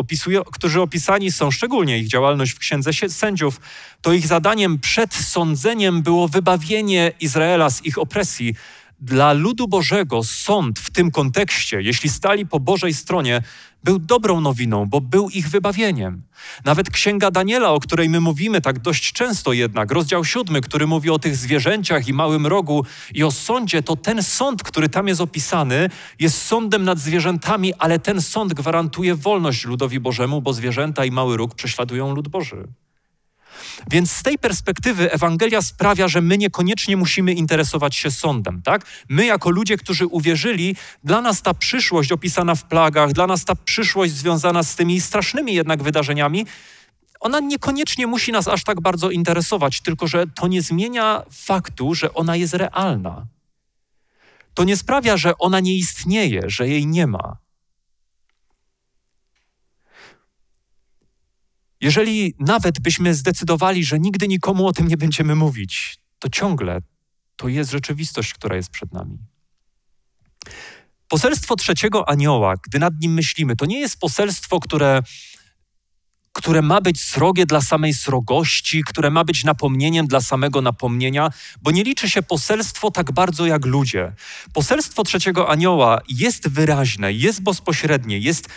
którzy 0.53 0.81
opisani 0.81 1.31
są, 1.31 1.51
szczególnie 1.51 1.99
ich 1.99 2.07
działalność 2.07 2.51
w 2.51 2.59
księdze 2.59 2.91
sędziów, 3.09 3.59
to 4.01 4.13
ich 4.13 4.27
zadaniem 4.27 4.79
przed 4.79 5.13
sądzeniem 5.13 6.01
było 6.01 6.27
wybawienie 6.27 7.11
Izraela 7.19 7.69
z 7.69 7.85
ich 7.85 7.97
opresji. 7.97 8.55
Dla 8.99 9.33
ludu 9.33 9.67
Bożego 9.67 10.23
sąd 10.23 10.79
w 10.79 10.91
tym 10.91 11.11
kontekście, 11.11 11.81
jeśli 11.81 12.09
stali 12.09 12.45
po 12.45 12.59
Bożej 12.59 12.93
stronie, 12.93 13.41
był 13.83 13.99
dobrą 13.99 14.41
nowiną, 14.41 14.85
bo 14.85 15.01
był 15.01 15.29
ich 15.29 15.49
wybawieniem. 15.49 16.21
Nawet 16.65 16.89
Księga 16.89 17.31
Daniela, 17.31 17.71
o 17.71 17.79
której 17.79 18.09
my 18.09 18.19
mówimy 18.19 18.61
tak 18.61 18.79
dość 18.79 19.13
często 19.13 19.53
jednak, 19.53 19.91
rozdział 19.91 20.25
siódmy, 20.25 20.61
który 20.61 20.87
mówi 20.87 21.09
o 21.09 21.19
tych 21.19 21.35
zwierzęciach 21.35 22.07
i 22.07 22.13
małym 22.13 22.47
rogu 22.47 22.85
i 23.13 23.23
o 23.23 23.31
sądzie, 23.31 23.83
to 23.83 23.95
ten 23.95 24.23
sąd, 24.23 24.63
który 24.63 24.89
tam 24.89 25.07
jest 25.07 25.21
opisany, 25.21 25.89
jest 26.19 26.41
sądem 26.41 26.83
nad 26.83 26.99
zwierzętami, 26.99 27.73
ale 27.73 27.99
ten 27.99 28.21
sąd 28.21 28.53
gwarantuje 28.53 29.15
wolność 29.15 29.65
ludowi 29.65 29.99
Bożemu, 29.99 30.41
bo 30.41 30.53
zwierzęta 30.53 31.05
i 31.05 31.11
mały 31.11 31.37
róg 31.37 31.55
prześladują 31.55 32.15
lud 32.15 32.27
Boży. 32.27 32.67
Więc 33.91 34.11
z 34.11 34.23
tej 34.23 34.37
perspektywy 34.37 35.11
Ewangelia 35.11 35.61
sprawia, 35.61 36.07
że 36.07 36.21
my 36.21 36.37
niekoniecznie 36.37 36.97
musimy 36.97 37.33
interesować 37.33 37.95
się 37.95 38.11
sądem, 38.11 38.61
tak? 38.61 38.85
My 39.09 39.25
jako 39.25 39.49
ludzie, 39.49 39.77
którzy 39.77 40.07
uwierzyli, 40.07 40.75
dla 41.03 41.21
nas 41.21 41.41
ta 41.41 41.53
przyszłość 41.53 42.11
opisana 42.11 42.55
w 42.55 42.63
plagach, 42.63 43.11
dla 43.11 43.27
nas 43.27 43.45
ta 43.45 43.55
przyszłość 43.55 44.13
związana 44.13 44.63
z 44.63 44.75
tymi 44.75 45.01
strasznymi 45.01 45.53
jednak 45.53 45.83
wydarzeniami, 45.83 46.45
ona 47.19 47.39
niekoniecznie 47.39 48.07
musi 48.07 48.31
nas 48.31 48.47
aż 48.47 48.63
tak 48.63 48.81
bardzo 48.81 49.09
interesować, 49.09 49.81
tylko 49.81 50.07
że 50.07 50.27
to 50.27 50.47
nie 50.47 50.61
zmienia 50.61 51.23
faktu, 51.31 51.93
że 51.93 52.13
ona 52.13 52.35
jest 52.35 52.53
realna. 52.53 53.27
To 54.53 54.63
nie 54.63 54.77
sprawia, 54.77 55.17
że 55.17 55.37
ona 55.37 55.59
nie 55.59 55.75
istnieje, 55.75 56.41
że 56.45 56.67
jej 56.67 56.87
nie 56.87 57.07
ma. 57.07 57.37
Jeżeli 61.81 62.33
nawet 62.39 62.79
byśmy 62.79 63.13
zdecydowali, 63.13 63.83
że 63.83 63.99
nigdy 63.99 64.27
nikomu 64.27 64.67
o 64.67 64.73
tym 64.73 64.87
nie 64.87 64.97
będziemy 64.97 65.35
mówić, 65.35 65.97
to 66.19 66.29
ciągle 66.29 66.81
to 67.37 67.47
jest 67.47 67.71
rzeczywistość, 67.71 68.33
która 68.33 68.55
jest 68.55 68.69
przed 68.69 68.93
nami. 68.93 69.17
Poselstwo 71.07 71.55
trzeciego 71.55 72.09
anioła, 72.09 72.53
gdy 72.63 72.79
nad 72.79 72.93
nim 73.01 73.13
myślimy, 73.13 73.55
to 73.55 73.65
nie 73.65 73.79
jest 73.79 73.99
poselstwo, 73.99 74.59
które, 74.59 75.01
które 76.33 76.61
ma 76.61 76.81
być 76.81 77.01
srogie 77.01 77.45
dla 77.45 77.61
samej 77.61 77.93
srogości, 77.93 78.83
które 78.83 79.09
ma 79.09 79.23
być 79.23 79.43
napomnieniem 79.43 80.07
dla 80.07 80.21
samego 80.21 80.61
napomnienia, 80.61 81.29
bo 81.61 81.71
nie 81.71 81.83
liczy 81.83 82.09
się 82.09 82.21
poselstwo 82.23 82.91
tak 82.91 83.11
bardzo 83.11 83.45
jak 83.45 83.65
ludzie. 83.65 84.13
Poselstwo 84.53 85.03
trzeciego 85.03 85.49
anioła 85.49 86.01
jest 86.09 86.47
wyraźne, 86.47 87.13
jest 87.13 87.43
bezpośrednie, 87.43 88.19
jest 88.19 88.49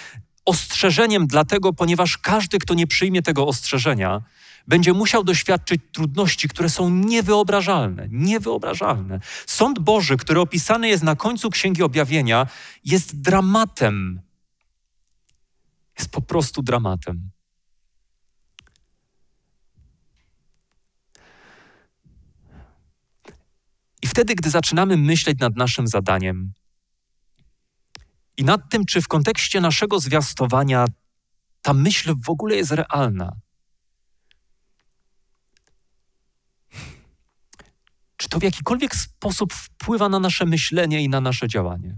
ostrzeżeniem 0.50 1.26
dlatego, 1.26 1.72
ponieważ 1.72 2.18
każdy, 2.18 2.58
kto 2.58 2.74
nie 2.74 2.86
przyjmie 2.86 3.22
tego 3.22 3.46
ostrzeżenia, 3.46 4.22
będzie 4.68 4.92
musiał 4.92 5.24
doświadczyć 5.24 5.80
trudności, 5.92 6.48
które 6.48 6.68
są 6.68 6.90
niewyobrażalne, 6.90 8.08
niewyobrażalne. 8.10 9.20
Sąd 9.46 9.78
Boży, 9.78 10.16
który 10.16 10.40
opisany 10.40 10.88
jest 10.88 11.02
na 11.02 11.16
końcu 11.16 11.50
Księgi 11.50 11.82
Objawienia, 11.82 12.46
jest 12.84 13.20
dramatem. 13.20 14.20
Jest 15.98 16.10
po 16.10 16.22
prostu 16.22 16.62
dramatem. 16.62 17.30
I 24.02 24.06
wtedy, 24.06 24.34
gdy 24.34 24.50
zaczynamy 24.50 24.96
myśleć 24.96 25.38
nad 25.38 25.56
naszym 25.56 25.86
zadaniem, 25.86 26.52
i 28.40 28.44
nad 28.44 28.70
tym, 28.70 28.86
czy 28.86 29.02
w 29.02 29.08
kontekście 29.08 29.60
naszego 29.60 30.00
zwiastowania 30.00 30.84
ta 31.62 31.74
myśl 31.74 32.14
w 32.24 32.30
ogóle 32.30 32.56
jest 32.56 32.72
realna. 32.72 33.32
Czy 38.16 38.28
to 38.28 38.38
w 38.38 38.42
jakikolwiek 38.42 38.96
sposób 38.96 39.52
wpływa 39.52 40.08
na 40.08 40.20
nasze 40.20 40.46
myślenie 40.46 41.02
i 41.02 41.08
na 41.08 41.20
nasze 41.20 41.48
działanie? 41.48 41.96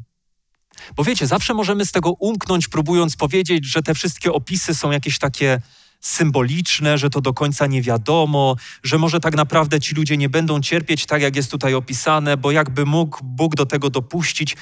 Bo 0.96 1.04
wiecie, 1.04 1.26
zawsze 1.26 1.54
możemy 1.54 1.86
z 1.86 1.92
tego 1.92 2.10
umknąć, 2.10 2.68
próbując 2.68 3.16
powiedzieć, 3.16 3.66
że 3.66 3.82
te 3.82 3.94
wszystkie 3.94 4.32
opisy 4.32 4.74
są 4.74 4.90
jakieś 4.90 5.18
takie 5.18 5.60
symboliczne, 6.00 6.98
że 6.98 7.10
to 7.10 7.20
do 7.20 7.34
końca 7.34 7.66
nie 7.66 7.82
wiadomo, 7.82 8.56
że 8.82 8.98
może 8.98 9.20
tak 9.20 9.36
naprawdę 9.36 9.80
ci 9.80 9.94
ludzie 9.94 10.16
nie 10.16 10.28
będą 10.28 10.60
cierpieć 10.60 11.06
tak, 11.06 11.22
jak 11.22 11.36
jest 11.36 11.50
tutaj 11.50 11.74
opisane, 11.74 12.36
bo 12.36 12.50
jakby 12.50 12.86
mógł 12.86 13.18
Bóg 13.24 13.54
do 13.54 13.66
tego 13.66 13.90
dopuścić 13.90 14.56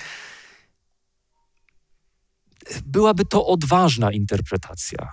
byłaby 2.87 3.25
to 3.25 3.47
odważna 3.47 4.13
interpretacja. 4.13 5.13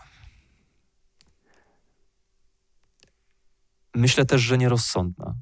Myślę 3.95 4.25
też, 4.25 4.41
że 4.41 4.57
nierozsądna. 4.57 5.35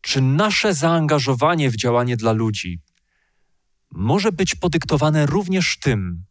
Czy 0.00 0.20
nasze 0.20 0.74
zaangażowanie 0.74 1.70
w 1.70 1.76
działanie 1.76 2.16
dla 2.16 2.32
ludzi 2.32 2.80
może 3.90 4.32
być 4.32 4.54
podyktowane 4.54 5.26
również 5.26 5.78
tym, 5.78 6.24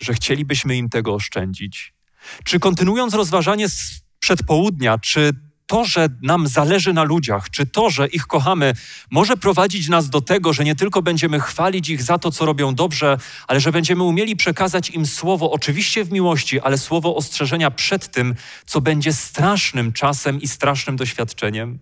że 0.00 0.14
chcielibyśmy 0.14 0.76
im 0.76 0.88
tego 0.88 1.14
oszczędzić? 1.14 1.94
Czy 2.44 2.60
kontynuując 2.60 3.14
rozważanie 3.14 3.68
z 3.68 4.00
przedpołudnia, 4.18 4.98
czy 4.98 5.30
to, 5.74 5.84
że 5.84 6.08
nam 6.22 6.48
zależy 6.48 6.92
na 6.92 7.02
ludziach, 7.02 7.50
czy 7.50 7.66
to, 7.66 7.90
że 7.90 8.06
ich 8.06 8.26
kochamy, 8.26 8.72
może 9.10 9.36
prowadzić 9.36 9.88
nas 9.88 10.10
do 10.10 10.20
tego, 10.20 10.52
że 10.52 10.64
nie 10.64 10.74
tylko 10.74 11.02
będziemy 11.02 11.40
chwalić 11.40 11.88
ich 11.88 12.02
za 12.02 12.18
to, 12.18 12.30
co 12.30 12.46
robią 12.46 12.74
dobrze, 12.74 13.18
ale 13.48 13.60
że 13.60 13.72
będziemy 13.72 14.02
umieli 14.02 14.36
przekazać 14.36 14.90
im 14.90 15.06
słowo, 15.06 15.50
oczywiście 15.50 16.04
w 16.04 16.12
miłości, 16.12 16.60
ale 16.60 16.78
słowo 16.78 17.16
ostrzeżenia 17.16 17.70
przed 17.70 18.10
tym, 18.10 18.34
co 18.66 18.80
będzie 18.80 19.12
strasznym 19.12 19.92
czasem 19.92 20.40
i 20.40 20.48
strasznym 20.48 20.96
doświadczeniem. 20.96 21.78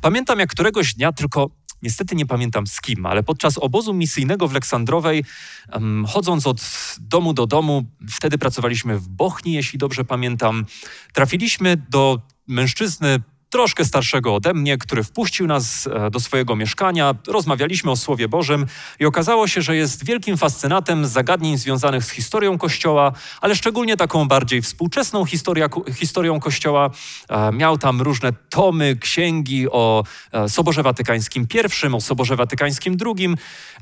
Pamiętam, 0.00 0.38
jak 0.38 0.50
któregoś 0.50 0.94
dnia 0.94 1.12
tylko 1.12 1.50
niestety 1.82 2.16
nie 2.16 2.26
pamiętam 2.26 2.66
z 2.66 2.80
kim, 2.80 3.06
ale 3.06 3.22
podczas 3.22 3.58
obozu 3.58 3.94
misyjnego 3.94 4.48
w 4.48 4.52
Leksandrowej, 4.52 5.24
um, 5.72 6.06
chodząc 6.08 6.46
od 6.46 6.60
domu 7.00 7.34
do 7.34 7.46
domu, 7.46 7.84
wtedy 8.10 8.38
pracowaliśmy 8.38 8.98
w 8.98 9.08
Bochni, 9.08 9.52
jeśli 9.52 9.78
dobrze 9.78 10.04
pamiętam, 10.04 10.66
trafiliśmy 11.12 11.76
do 11.90 12.20
mężczyzny 12.46 13.20
troszkę 13.50 13.84
starszego 13.84 14.34
ode 14.34 14.54
mnie, 14.54 14.78
który 14.78 15.04
wpuścił 15.04 15.46
nas 15.46 15.86
e, 15.86 16.10
do 16.10 16.20
swojego 16.20 16.56
mieszkania. 16.56 17.14
Rozmawialiśmy 17.26 17.90
o 17.90 17.96
Słowie 17.96 18.28
Bożym 18.28 18.66
i 19.00 19.06
okazało 19.06 19.48
się, 19.48 19.62
że 19.62 19.76
jest 19.76 20.04
wielkim 20.04 20.36
fascynatem 20.36 21.06
zagadnień 21.06 21.58
związanych 21.58 22.04
z 22.04 22.10
historią 22.10 22.58
Kościoła, 22.58 23.12
ale 23.40 23.56
szczególnie 23.56 23.96
taką 23.96 24.28
bardziej 24.28 24.62
współczesną 24.62 25.24
historia, 25.24 25.68
historią 25.94 26.40
Kościoła. 26.40 26.90
E, 27.28 27.52
miał 27.52 27.78
tam 27.78 28.02
różne 28.02 28.32
tomy, 28.50 28.96
księgi 29.00 29.70
o 29.70 30.04
e, 30.32 30.48
Soborze 30.48 30.82
Watykańskim 30.82 31.46
I, 31.54 31.94
o 31.94 32.00
Soborze 32.00 32.36
Watykańskim 32.36 32.96
II, 33.06 33.28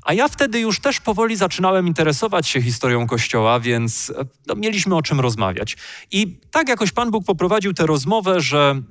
a 0.02 0.14
ja 0.14 0.28
wtedy 0.28 0.60
już 0.60 0.80
też 0.80 1.00
powoli 1.00 1.36
zaczynałem 1.36 1.86
interesować 1.86 2.48
się 2.48 2.62
historią 2.62 3.06
Kościoła, 3.06 3.60
więc 3.60 4.12
no, 4.46 4.54
mieliśmy 4.54 4.96
o 4.96 5.02
czym 5.02 5.20
rozmawiać. 5.20 5.76
I 6.10 6.38
tak 6.50 6.68
jakoś 6.68 6.92
Pan 6.92 7.10
Bóg 7.10 7.24
poprowadził 7.24 7.72
tę 7.72 7.86
rozmowę, 7.86 8.40
że 8.40 8.82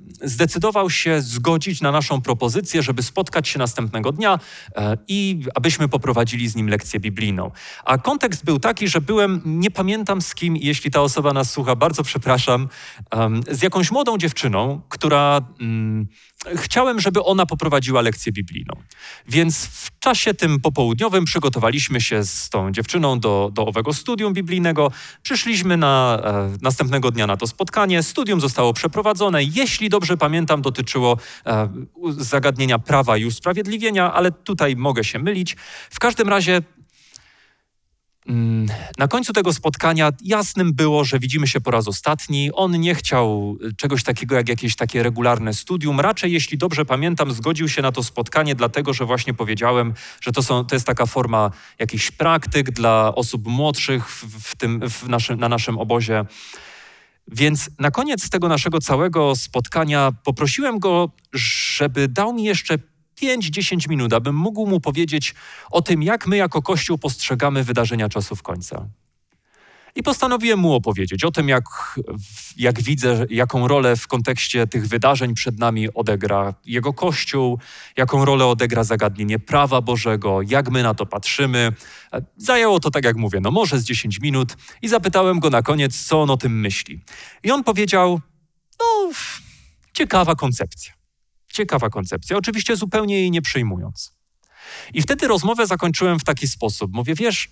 zdecydował 0.64 0.90
się 0.90 1.22
zgodzić 1.22 1.82
na 1.82 1.92
naszą 1.92 2.22
propozycję, 2.22 2.84
żeby 2.84 3.04
spotkać 3.04 3.48
się 3.48 3.60
następnego 3.60 4.12
dnia 4.12 4.40
e, 4.76 4.98
i 5.08 5.44
abyśmy 5.56 5.90
poprowadzili 5.90 6.48
z 6.48 6.56
nim 6.56 6.68
lekcję 6.68 7.00
biblijną. 7.00 7.52
A 7.86 7.98
kontekst 7.98 8.46
był 8.46 8.60
taki, 8.60 8.88
że 8.88 9.02
byłem, 9.02 9.42
nie 9.46 9.72
pamiętam 9.72 10.22
z 10.22 10.36
kim, 10.36 10.58
jeśli 10.58 10.92
ta 10.92 11.02
osoba 11.02 11.34
nas 11.34 11.52
słucha, 11.52 11.76
bardzo 11.76 12.04
przepraszam, 12.04 12.70
z 13.52 13.62
jakąś 13.62 13.92
młodą 13.92 14.18
dziewczyną, 14.18 14.82
która 14.90 15.42
mm, 15.60 16.08
chciałem, 16.56 17.00
żeby 17.00 17.24
ona 17.24 17.46
poprowadziła 17.46 18.02
lekcję 18.02 18.32
biblijną. 18.32 18.74
Więc 19.28 19.66
w 19.66 20.00
czasie 20.00 20.34
tym 20.34 20.60
popołudniowym 20.60 21.26
przygotowaliśmy 21.26 22.02
się 22.02 22.24
z 22.24 22.50
tą 22.50 22.72
dziewczyną 22.72 23.20
do, 23.20 23.50
do 23.54 23.66
owego 23.66 23.94
studium 23.94 24.34
biblijnego. 24.34 24.92
Przyszliśmy 25.22 25.78
na, 25.78 26.22
e, 26.26 26.58
następnego 26.62 27.12
dnia 27.12 27.28
na 27.28 27.38
to 27.38 27.48
spotkanie. 27.48 28.04
Studium 28.04 28.42
zostało 28.42 28.74
przeprowadzone. 28.74 29.44
Jeśli 29.44 29.90
dobrze 29.90 30.18
pamiętam, 30.18 30.53
dotyczyło 30.62 31.18
e, 31.46 31.70
zagadnienia 32.18 32.80
prawa 32.80 33.18
i 33.18 33.26
usprawiedliwienia, 33.26 34.14
ale 34.14 34.32
tutaj 34.32 34.76
mogę 34.76 35.04
się 35.04 35.20
mylić. 35.20 35.56
W 35.90 36.00
każdym 36.00 36.30
razie 36.30 36.62
Mm, 38.28 38.68
na 38.98 39.08
końcu 39.08 39.34
tego 39.34 39.54
spotkania 39.54 40.12
jasnym 40.24 40.74
było, 40.74 41.04
że 41.04 41.20
widzimy 41.20 41.48
się 41.48 41.62
po 41.62 41.72
raz 41.72 41.88
ostatni. 41.88 42.52
On 42.54 42.80
nie 42.80 42.96
chciał 42.96 43.58
czegoś 43.78 44.04
takiego 44.04 44.36
jak 44.36 44.50
jakieś 44.50 44.76
takie 44.76 45.04
regularne 45.04 45.54
studium. 45.54 46.00
Raczej, 46.00 46.32
jeśli 46.32 46.58
dobrze 46.58 46.86
pamiętam, 46.86 47.32
zgodził 47.32 47.70
się 47.70 47.82
na 47.82 47.92
to 47.92 48.04
spotkanie, 48.04 48.56
dlatego 48.56 48.94
że 48.94 49.06
właśnie 49.06 49.34
powiedziałem, 49.34 49.94
że 50.22 50.32
to, 50.32 50.44
są, 50.44 50.66
to 50.66 50.76
jest 50.76 50.86
taka 50.86 51.06
forma 51.06 51.52
jakichś 51.80 52.12
praktyk 52.12 52.72
dla 52.72 53.16
osób 53.16 53.48
młodszych 53.48 54.10
w 54.10 54.56
tym, 54.56 54.90
w 54.90 55.08
naszym, 55.10 55.40
na 55.40 55.50
naszym 55.50 55.78
obozie. 55.78 56.26
Więc 57.28 57.70
na 57.80 57.92
koniec 57.92 58.30
tego 58.30 58.48
naszego 58.48 58.80
całego 58.80 59.36
spotkania 59.36 60.12
poprosiłem 60.24 60.80
go, 60.80 61.10
żeby 61.34 62.08
dał 62.08 62.34
mi 62.34 62.44
jeszcze 62.44 62.76
5-10 63.22 63.90
minut, 63.90 64.14
abym 64.14 64.36
mógł 64.36 64.68
mu 64.68 64.80
powiedzieć 64.80 65.36
o 65.72 65.82
tym, 65.82 66.04
jak 66.04 66.28
my 66.28 66.38
jako 66.38 66.62
Kościół 66.62 66.98
postrzegamy 66.98 67.64
wydarzenia 67.64 68.10
czasów 68.10 68.42
końca. 68.42 68.88
I 69.96 70.04
postanowiłem 70.04 70.60
mu 70.60 70.74
opowiedzieć 70.74 71.24
o 71.24 71.32
tym, 71.32 71.50
jak, 71.50 71.64
jak 72.58 72.82
widzę, 72.82 73.26
jaką 73.30 73.68
rolę 73.68 73.96
w 73.96 74.08
kontekście 74.08 74.68
tych 74.68 74.88
wydarzeń 74.88 75.34
przed 75.34 75.60
nami 75.60 75.94
odegra 75.94 76.54
jego 76.66 76.94
Kościół, 76.94 77.60
jaką 77.98 78.26
rolę 78.26 78.46
odegra 78.46 78.84
zagadnienie 78.84 79.40
prawa 79.40 79.82
Bożego, 79.82 80.42
jak 80.42 80.72
my 80.72 80.84
na 80.84 80.94
to 80.94 81.06
patrzymy. 81.06 81.72
Zajęło 82.38 82.80
to, 82.80 82.92
tak 82.92 83.04
jak 83.04 83.16
mówię, 83.16 83.40
no 83.40 83.52
może 83.52 83.80
z 83.80 83.84
10 83.84 84.20
minut 84.20 84.56
i 84.82 84.88
zapytałem 84.88 85.40
go 85.40 85.50
na 85.50 85.62
koniec, 85.62 86.06
co 86.06 86.22
on 86.22 86.30
o 86.30 86.38
tym 86.38 86.60
myśli. 86.60 87.02
I 87.44 87.52
on 87.52 87.64
powiedział, 87.64 88.22
no, 88.80 89.12
ciekawa 89.94 90.36
koncepcja. 90.36 90.94
Ciekawa 91.48 91.90
koncepcja, 91.90 92.38
oczywiście 92.38 92.76
zupełnie 92.76 93.20
jej 93.20 93.32
nie 93.32 93.42
przyjmując. 93.42 94.14
I 94.94 95.02
wtedy 95.02 95.28
rozmowę 95.28 95.68
zakończyłem 95.68 96.20
w 96.20 96.24
taki 96.24 96.48
sposób. 96.48 96.94
Mówię, 96.94 97.16
wiesz, 97.16 97.50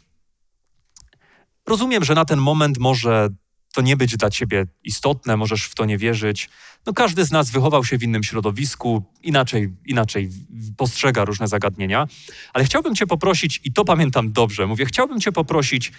Rozumiem, 1.71 2.03
że 2.03 2.15
na 2.15 2.25
ten 2.25 2.39
moment 2.39 2.77
może 2.77 3.29
to 3.73 3.81
nie 3.81 3.97
być 3.97 4.17
dla 4.17 4.29
ciebie 4.29 4.65
istotne, 4.83 5.37
możesz 5.37 5.63
w 5.63 5.75
to 5.75 5.85
nie 5.85 5.97
wierzyć. 5.97 6.49
No 6.85 6.93
każdy 6.93 7.25
z 7.25 7.31
nas 7.31 7.49
wychował 7.49 7.85
się 7.85 7.97
w 7.97 8.03
innym 8.03 8.23
środowisku, 8.23 9.03
inaczej, 9.23 9.73
inaczej 9.85 10.29
postrzega 10.77 11.25
różne 11.25 11.47
zagadnienia, 11.47 12.07
ale 12.53 12.65
chciałbym 12.65 12.95
cię 12.95 13.07
poprosić, 13.07 13.61
i 13.63 13.73
to 13.73 13.85
pamiętam 13.85 14.31
dobrze, 14.31 14.67
mówię, 14.67 14.85
chciałbym 14.85 15.21
cię 15.21 15.31
poprosić, 15.31 15.91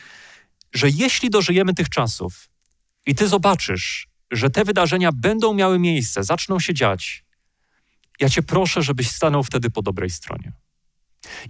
że 0.73 0.89
jeśli 0.91 1.31
dożyjemy 1.31 1.75
tych 1.75 1.89
czasów 1.89 2.49
i 3.07 3.15
ty 3.15 3.29
zobaczysz, 3.29 4.09
że 4.31 4.51
te 4.51 4.65
wydarzenia 4.65 5.13
będą 5.13 5.55
miały 5.55 5.79
miejsce, 5.79 6.25
zaczną 6.25 6.61
się 6.61 6.75
dziać, 6.75 7.25
ja 8.21 8.29
cię 8.29 8.43
proszę, 8.43 8.83
żebyś 8.83 9.11
stanął 9.11 9.43
wtedy 9.43 9.71
po 9.71 9.83
dobrej 9.83 10.11
stronie. 10.11 10.53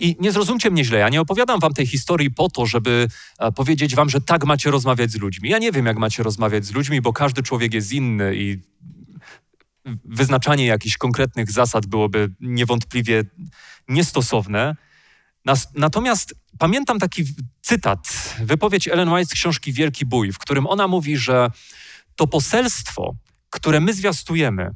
I 0.01 0.17
nie 0.21 0.33
zrozumcie 0.33 0.71
mnie 0.71 0.85
źle, 0.85 0.99
ja 0.99 1.09
nie 1.09 1.21
opowiadam 1.21 1.61
wam 1.61 1.75
tej 1.75 1.87
historii 1.87 2.31
po 2.31 2.51
to, 2.51 2.67
żeby 2.67 3.09
e, 3.39 3.53
powiedzieć 3.53 3.95
wam, 3.95 4.11
że 4.11 4.21
tak 4.21 4.45
macie 4.45 4.71
rozmawiać 4.71 5.11
z 5.11 5.17
ludźmi. 5.17 5.51
Ja 5.51 5.59
nie 5.59 5.73
wiem, 5.73 5.87
jak 5.87 5.97
macie 5.97 6.23
rozmawiać 6.23 6.65
z 6.65 6.73
ludźmi, 6.73 7.01
bo 7.01 7.13
każdy 7.13 7.43
człowiek 7.43 7.75
jest 7.75 7.93
inny 7.93 8.37
i 8.37 8.59
wyznaczanie 10.05 10.67
jakichś 10.67 10.97
konkretnych 10.97 11.53
zasad 11.53 11.87
byłoby 11.87 12.31
niewątpliwie 12.41 13.25
niestosowne. 13.89 14.77
Natomiast 15.75 16.35
pamiętam 16.59 16.99
taki 16.99 17.25
cytat, 17.63 18.35
wypowiedź 18.41 18.89
Ellen 18.89 19.09
White 19.09 19.31
z 19.31 19.33
książki 19.33 19.73
Wielki 19.73 20.07
Bój, 20.07 20.33
w 20.33 20.39
którym 20.39 20.67
ona 20.67 20.89
mówi, 20.89 21.17
że 21.17 21.51
to 22.17 22.27
poselstwo, 22.27 23.15
które 23.51 23.81
my 23.81 23.95
zwiastujemy, 23.95 24.71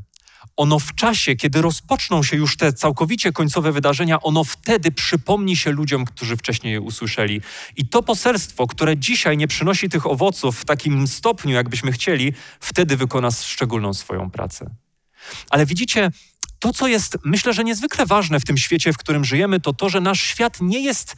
ono 0.56 0.78
w 0.78 0.94
czasie, 0.94 1.36
kiedy 1.36 1.62
rozpoczną 1.62 2.22
się 2.22 2.36
już 2.36 2.56
te 2.56 2.72
całkowicie 2.72 3.32
końcowe 3.32 3.72
wydarzenia, 3.72 4.22
ono 4.22 4.44
wtedy 4.44 4.92
przypomni 4.92 5.56
się 5.56 5.70
ludziom, 5.70 6.04
którzy 6.04 6.36
wcześniej 6.36 6.72
je 6.72 6.80
usłyszeli. 6.80 7.40
I 7.76 7.88
to 7.88 8.02
poselstwo, 8.02 8.66
które 8.66 8.96
dzisiaj 8.96 9.36
nie 9.36 9.48
przynosi 9.48 9.88
tych 9.88 10.06
owoców 10.06 10.60
w 10.60 10.64
takim 10.64 11.06
stopniu, 11.06 11.54
jakbyśmy 11.54 11.92
chcieli, 11.92 12.32
wtedy 12.60 12.96
wykona 12.96 13.30
szczególną 13.30 13.94
swoją 13.94 14.30
pracę. 14.30 14.70
Ale 15.50 15.66
widzicie, 15.66 16.10
to, 16.58 16.72
co 16.72 16.88
jest 16.88 17.18
myślę, 17.24 17.52
że 17.52 17.64
niezwykle 17.64 18.06
ważne 18.06 18.40
w 18.40 18.44
tym 18.44 18.58
świecie, 18.58 18.92
w 18.92 18.96
którym 18.96 19.24
żyjemy, 19.24 19.60
to 19.60 19.72
to, 19.72 19.88
że 19.88 20.00
nasz 20.00 20.20
świat 20.20 20.60
nie 20.60 20.80
jest 20.80 21.16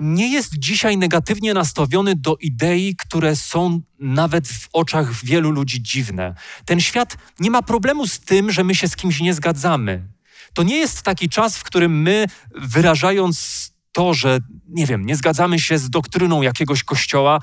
nie 0.00 0.32
jest 0.32 0.58
dzisiaj 0.58 0.96
negatywnie 0.96 1.54
nastawiony 1.54 2.16
do 2.16 2.36
idei, 2.40 2.96
które 2.96 3.36
są 3.36 3.80
nawet 3.98 4.48
w 4.48 4.68
oczach 4.72 5.24
wielu 5.24 5.50
ludzi 5.50 5.82
dziwne. 5.82 6.34
Ten 6.64 6.80
świat 6.80 7.16
nie 7.40 7.50
ma 7.50 7.62
problemu 7.62 8.06
z 8.06 8.20
tym, 8.20 8.52
że 8.52 8.64
my 8.64 8.74
się 8.74 8.88
z 8.88 8.96
kimś 8.96 9.20
nie 9.20 9.34
zgadzamy. 9.34 10.08
To 10.54 10.62
nie 10.62 10.76
jest 10.76 11.02
taki 11.02 11.28
czas, 11.28 11.58
w 11.58 11.62
którym 11.62 12.02
my, 12.02 12.26
wyrażając 12.54 13.70
to, 13.92 14.14
że 14.14 14.38
nie 14.68 14.86
wiem, 14.86 15.06
nie 15.06 15.16
zgadzamy 15.16 15.60
się 15.60 15.78
z 15.78 15.90
doktryną 15.90 16.42
jakiegoś 16.42 16.84
kościoła, 16.84 17.40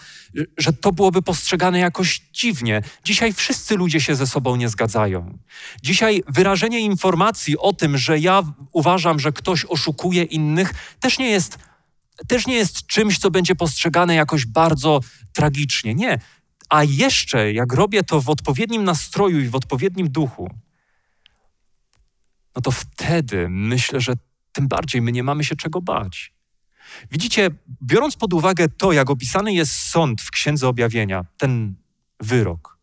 że 0.58 0.74
to 0.74 0.92
byłoby 0.92 1.22
postrzegane 1.22 1.80
jakoś 1.80 2.22
dziwnie. 2.34 2.82
Dzisiaj 3.04 3.34
wszyscy 3.34 3.76
ludzie 3.76 4.02
się 4.02 4.16
ze 4.16 4.28
sobą 4.28 4.56
nie 4.56 4.70
zgadzają. 4.70 5.38
Dzisiaj 5.84 6.24
wyrażenie 6.28 6.80
informacji 6.80 7.58
o 7.58 7.74
tym, 7.74 7.98
że 7.98 8.20
ja 8.20 8.44
uważam, 8.72 9.20
że 9.20 9.32
ktoś 9.32 9.66
oszukuje 9.66 10.24
innych, 10.24 10.74
też 11.00 11.20
nie 11.20 11.30
jest 11.30 11.58
też 12.28 12.48
nie 12.48 12.56
jest 12.56 12.88
czymś, 12.88 13.20
co 13.20 13.32
będzie 13.32 13.56
postrzegane 13.56 14.16
jakoś 14.16 14.46
bardzo 14.46 15.00
tragicznie. 15.34 15.96
Nie. 15.96 16.20
A 16.70 16.84
jeszcze, 16.84 17.54
jak 17.54 17.74
robię 17.74 18.04
to 18.04 18.22
w 18.22 18.30
odpowiednim 18.30 18.84
nastroju 18.84 19.40
i 19.40 19.48
w 19.48 19.56
odpowiednim 19.56 20.10
duchu, 20.10 20.50
no 22.56 22.62
to 22.62 22.72
wtedy 22.72 23.50
myślę, 23.50 24.02
że 24.02 24.14
tym 24.52 24.68
bardziej 24.68 25.02
my 25.02 25.12
nie 25.12 25.24
mamy 25.24 25.44
się 25.44 25.56
czego 25.56 25.82
bać. 25.82 26.34
Widzicie, 27.12 27.50
biorąc 27.84 28.16
pod 28.16 28.34
uwagę 28.34 28.70
to, 28.70 28.92
jak 28.92 29.10
opisany 29.10 29.54
jest 29.54 29.72
sąd 29.72 30.22
w 30.22 30.32
Księdze 30.32 30.68
Objawienia, 30.68 31.26
ten 31.38 31.76
wyrok, 32.20 32.78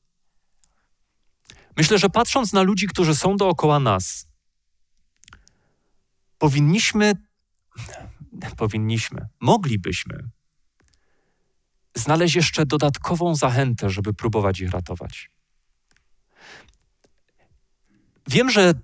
myślę, 1.76 1.98
że 1.98 2.10
patrząc 2.10 2.52
na 2.52 2.62
ludzi, 2.62 2.86
którzy 2.86 3.14
są 3.14 3.36
dookoła 3.36 3.80
nas, 3.80 4.28
powinniśmy 6.38 7.14
powinniśmy, 8.50 9.28
moglibyśmy 9.40 10.28
znaleźć 11.94 12.34
jeszcze 12.34 12.66
dodatkową 12.66 13.34
zachętę, 13.34 13.90
żeby 13.90 14.14
próbować 14.14 14.60
ich 14.60 14.70
ratować. 14.70 15.30
Wiem, 18.28 18.50
że 18.50 18.74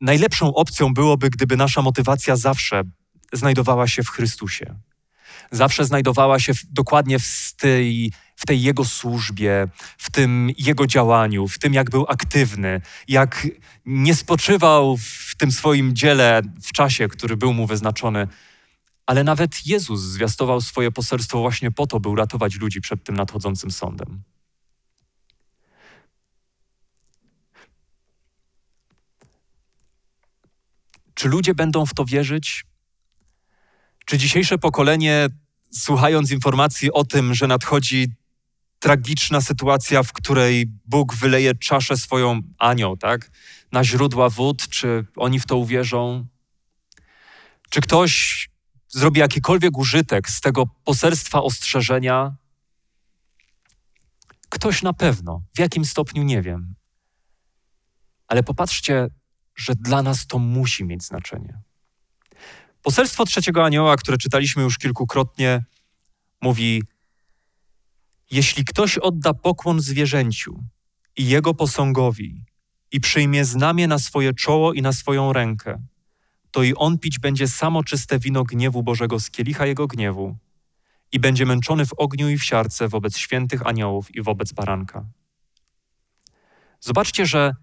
najlepszą 0.00 0.54
opcją 0.54 0.94
byłoby, 0.94 1.30
gdyby 1.30 1.56
nasza 1.56 1.82
motywacja 1.82 2.36
zawsze 2.36 2.82
znajdowała 3.32 3.88
się 3.88 4.02
w 4.02 4.08
Chrystusie. 4.08 4.74
Zawsze 5.50 5.84
znajdowała 5.84 6.38
się 6.38 6.54
w, 6.54 6.64
dokładnie 6.64 7.18
w 7.18 7.54
tej, 7.56 8.12
w 8.36 8.46
tej 8.46 8.62
Jego 8.62 8.84
służbie, 8.84 9.68
w 9.98 10.10
tym 10.10 10.50
Jego 10.58 10.86
działaniu, 10.86 11.48
w 11.48 11.58
tym, 11.58 11.74
jak 11.74 11.90
był 11.90 12.06
aktywny, 12.08 12.80
jak 13.08 13.46
nie 13.86 14.14
spoczywał 14.14 14.96
w 14.96 15.34
tym 15.36 15.52
swoim 15.52 15.94
dziele 15.94 16.42
w 16.62 16.72
czasie, 16.72 17.08
który 17.08 17.36
był 17.36 17.52
mu 17.52 17.66
wyznaczony, 17.66 18.28
ale 19.10 19.24
nawet 19.24 19.66
Jezus 19.66 20.00
zwiastował 20.00 20.60
swoje 20.60 20.90
poselstwo 20.90 21.40
właśnie 21.40 21.70
po 21.70 21.86
to, 21.86 22.00
by 22.00 22.08
uratować 22.08 22.56
ludzi 22.56 22.80
przed 22.80 23.04
tym 23.04 23.16
nadchodzącym 23.16 23.70
sądem. 23.70 24.22
Czy 31.14 31.28
ludzie 31.28 31.54
będą 31.54 31.86
w 31.86 31.94
to 31.94 32.04
wierzyć? 32.04 32.64
Czy 34.06 34.18
dzisiejsze 34.18 34.58
pokolenie, 34.58 35.28
słuchając 35.70 36.30
informacji 36.30 36.92
o 36.92 37.04
tym, 37.04 37.34
że 37.34 37.46
nadchodzi 37.46 38.12
tragiczna 38.78 39.40
sytuacja, 39.40 40.02
w 40.02 40.12
której 40.12 40.66
Bóg 40.86 41.14
wyleje 41.14 41.54
czaszę 41.54 41.96
swoją 41.96 42.40
anioł, 42.58 42.96
tak, 42.96 43.30
na 43.72 43.84
źródła 43.84 44.28
wód, 44.28 44.68
czy 44.68 45.04
oni 45.16 45.40
w 45.40 45.46
to 45.46 45.56
uwierzą? 45.56 46.26
Czy 47.70 47.80
ktoś 47.80 48.49
zrobi 48.90 49.20
jakikolwiek 49.20 49.78
użytek 49.78 50.30
z 50.30 50.40
tego 50.40 50.66
poselstwa 50.84 51.42
ostrzeżenia, 51.42 52.36
ktoś 54.48 54.82
na 54.82 54.92
pewno, 54.92 55.42
w 55.54 55.58
jakim 55.58 55.84
stopniu 55.84 56.22
nie 56.22 56.42
wiem. 56.42 56.74
Ale 58.28 58.42
popatrzcie, 58.42 59.08
że 59.56 59.74
dla 59.74 60.02
nas 60.02 60.26
to 60.26 60.38
musi 60.38 60.84
mieć 60.84 61.04
znaczenie. 61.04 61.60
Poselstwo 62.82 63.24
trzeciego 63.24 63.64
anioła, 63.64 63.96
które 63.96 64.18
czytaliśmy 64.18 64.62
już 64.62 64.78
kilkukrotnie, 64.78 65.64
mówi: 66.40 66.82
Jeśli 68.30 68.64
ktoś 68.64 68.98
odda 68.98 69.34
pokłon 69.34 69.80
zwierzęciu 69.80 70.64
i 71.16 71.28
jego 71.28 71.54
posągowi 71.54 72.44
i 72.92 73.00
przyjmie 73.00 73.44
znamię 73.44 73.86
na 73.86 73.98
swoje 73.98 74.34
czoło 74.34 74.72
i 74.72 74.82
na 74.82 74.92
swoją 74.92 75.32
rękę, 75.32 75.82
to 76.50 76.62
i 76.62 76.74
on 76.74 76.98
pić 76.98 77.18
będzie 77.18 77.48
samo 77.48 77.84
czyste 77.84 78.18
wino 78.18 78.44
gniewu 78.44 78.82
Bożego 78.82 79.20
z 79.20 79.30
kielicha 79.30 79.66
jego 79.66 79.86
gniewu 79.86 80.36
i 81.12 81.20
będzie 81.20 81.46
męczony 81.46 81.86
w 81.86 81.92
ogniu 81.92 82.28
i 82.28 82.38
w 82.38 82.44
siarce 82.44 82.88
wobec 82.88 83.16
świętych 83.16 83.66
aniołów 83.66 84.14
i 84.14 84.22
wobec 84.22 84.52
baranka. 84.52 85.04
Zobaczcie, 86.80 87.26
że 87.26 87.54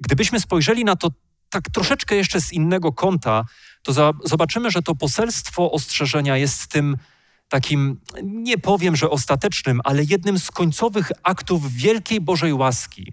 gdybyśmy 0.00 0.40
spojrzeli 0.40 0.84
na 0.84 0.96
to 0.96 1.08
tak 1.50 1.70
troszeczkę 1.70 2.16
jeszcze 2.16 2.40
z 2.40 2.52
innego 2.52 2.92
kąta, 2.92 3.44
to 3.82 3.92
za, 3.92 4.12
zobaczymy, 4.24 4.70
że 4.70 4.82
to 4.82 4.94
poselstwo 4.94 5.72
ostrzeżenia 5.72 6.36
jest 6.36 6.66
tym 6.66 6.96
takim, 7.48 8.00
nie 8.22 8.58
powiem, 8.58 8.96
że 8.96 9.10
ostatecznym, 9.10 9.80
ale 9.84 10.04
jednym 10.04 10.38
z 10.38 10.50
końcowych 10.50 11.10
aktów 11.22 11.72
wielkiej 11.72 12.20
Bożej 12.20 12.52
łaski, 12.52 13.12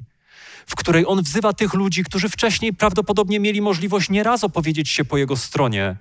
w 0.69 0.75
której 0.75 1.05
on 1.07 1.21
wzywa 1.21 1.53
tych 1.53 1.73
ludzi, 1.73 2.03
którzy 2.03 2.29
wcześniej 2.29 2.73
prawdopodobnie 2.73 3.39
mieli 3.39 3.61
możliwość 3.61 4.09
nieraz 4.09 4.43
opowiedzieć 4.43 4.89
się 4.89 5.05
po 5.05 5.17
jego 5.17 5.37
stronie, 5.37 5.95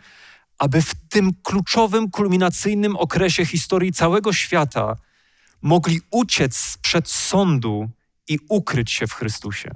aby 0.59 0.83
w 0.83 0.95
tym 1.09 1.31
kluczowym, 1.43 2.11
kulminacyjnym 2.11 2.97
okresie 2.97 3.47
historii 3.47 3.93
całego 3.93 4.33
świata 4.33 4.97
mogli 5.63 6.01
uciec 6.11 6.79
przed 6.83 7.09
sądu 7.09 7.91
i 8.29 8.39
ukryć 8.49 8.91
się 8.91 9.07
w 9.07 9.13
Chrystusie. 9.13 9.71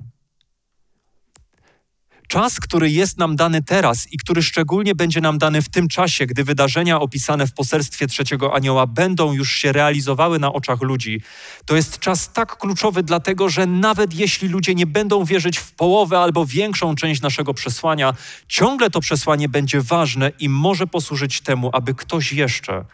Czas, 2.32 2.60
który 2.60 2.90
jest 2.90 3.18
nam 3.18 3.36
dany 3.36 3.62
teraz 3.62 4.12
i 4.12 4.18
który 4.18 4.42
szczególnie 4.42 4.94
będzie 4.94 5.20
nam 5.20 5.38
dany 5.38 5.62
w 5.62 5.68
tym 5.68 5.88
czasie, 5.88 6.26
gdy 6.26 6.44
wydarzenia 6.44 7.00
opisane 7.00 7.46
w 7.46 7.52
poselstwie 7.52 8.06
trzeciego 8.06 8.54
anioła 8.54 8.86
będą 8.86 9.32
już 9.32 9.52
się 9.52 9.72
realizowały 9.72 10.38
na 10.38 10.52
oczach 10.52 10.80
ludzi, 10.80 11.20
to 11.66 11.76
jest 11.76 11.98
czas 11.98 12.32
tak 12.32 12.56
kluczowy, 12.56 13.02
dlatego 13.02 13.48
że 13.48 13.66
nawet 13.66 14.14
jeśli 14.14 14.48
ludzie 14.48 14.74
nie 14.74 14.86
będą 14.86 15.24
wierzyć 15.24 15.58
w 15.58 15.72
połowę 15.72 16.18
albo 16.18 16.46
większą 16.46 16.94
część 16.94 17.22
naszego 17.22 17.54
przesłania, 17.54 18.14
ciągle 18.48 18.90
to 18.90 19.00
przesłanie 19.00 19.48
będzie 19.48 19.80
ważne 19.80 20.32
i 20.38 20.48
może 20.48 20.86
posłużyć 20.86 21.40
temu, 21.40 21.70
aby 21.72 21.94
ktoś 21.94 22.32
jeszcze 22.32 22.84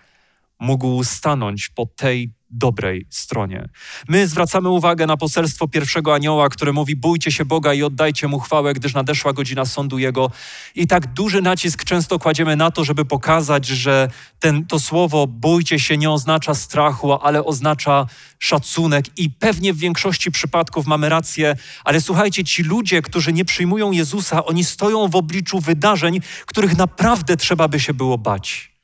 mógł 0.58 1.04
stanąć 1.04 1.68
po 1.68 1.86
tej 1.86 2.37
dobrej 2.50 3.06
stronie. 3.10 3.68
My 4.08 4.26
zwracamy 4.26 4.68
uwagę 4.68 5.06
na 5.06 5.16
poselstwo 5.16 5.68
pierwszego 5.68 6.14
anioła, 6.14 6.48
które 6.48 6.72
mówi: 6.72 6.96
Bójcie 6.96 7.32
się 7.32 7.44
Boga 7.44 7.74
i 7.74 7.82
oddajcie 7.82 8.28
mu 8.28 8.38
chwałę, 8.38 8.74
gdyż 8.74 8.94
nadeszła 8.94 9.32
godzina 9.32 9.64
sądu 9.64 9.98
Jego. 9.98 10.30
I 10.74 10.86
tak 10.86 11.06
duży 11.06 11.42
nacisk 11.42 11.84
często 11.84 12.18
kładziemy 12.18 12.56
na 12.56 12.70
to, 12.70 12.84
żeby 12.84 13.04
pokazać, 13.04 13.66
że 13.66 14.10
ten, 14.38 14.66
to 14.66 14.80
słowo 14.80 15.26
bójcie 15.26 15.78
się 15.78 15.96
nie 15.96 16.10
oznacza 16.10 16.54
strachu, 16.54 17.12
ale 17.12 17.44
oznacza 17.44 18.06
szacunek. 18.38 19.18
I 19.18 19.30
pewnie 19.30 19.72
w 19.72 19.78
większości 19.78 20.30
przypadków 20.30 20.86
mamy 20.86 21.08
rację, 21.08 21.56
ale 21.84 22.00
słuchajcie, 22.00 22.44
ci 22.44 22.62
ludzie, 22.62 23.02
którzy 23.02 23.32
nie 23.32 23.44
przyjmują 23.44 23.92
Jezusa, 23.92 24.44
oni 24.44 24.64
stoją 24.64 25.08
w 25.08 25.16
obliczu 25.16 25.60
wydarzeń, 25.60 26.20
których 26.46 26.76
naprawdę 26.76 27.36
trzeba 27.36 27.68
by 27.68 27.80
się 27.80 27.94
było 27.94 28.18
bać 28.18 28.77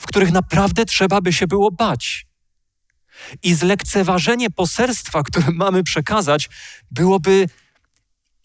w 0.00 0.06
których 0.06 0.32
naprawdę 0.32 0.84
trzeba 0.84 1.20
by 1.20 1.32
się 1.32 1.46
było 1.46 1.70
bać. 1.70 2.26
I 3.42 3.54
zlekceważenie 3.54 4.50
poselstwa, 4.50 5.22
które 5.22 5.46
mamy 5.64 5.82
przekazać, 5.82 6.48
byłoby 6.90 7.46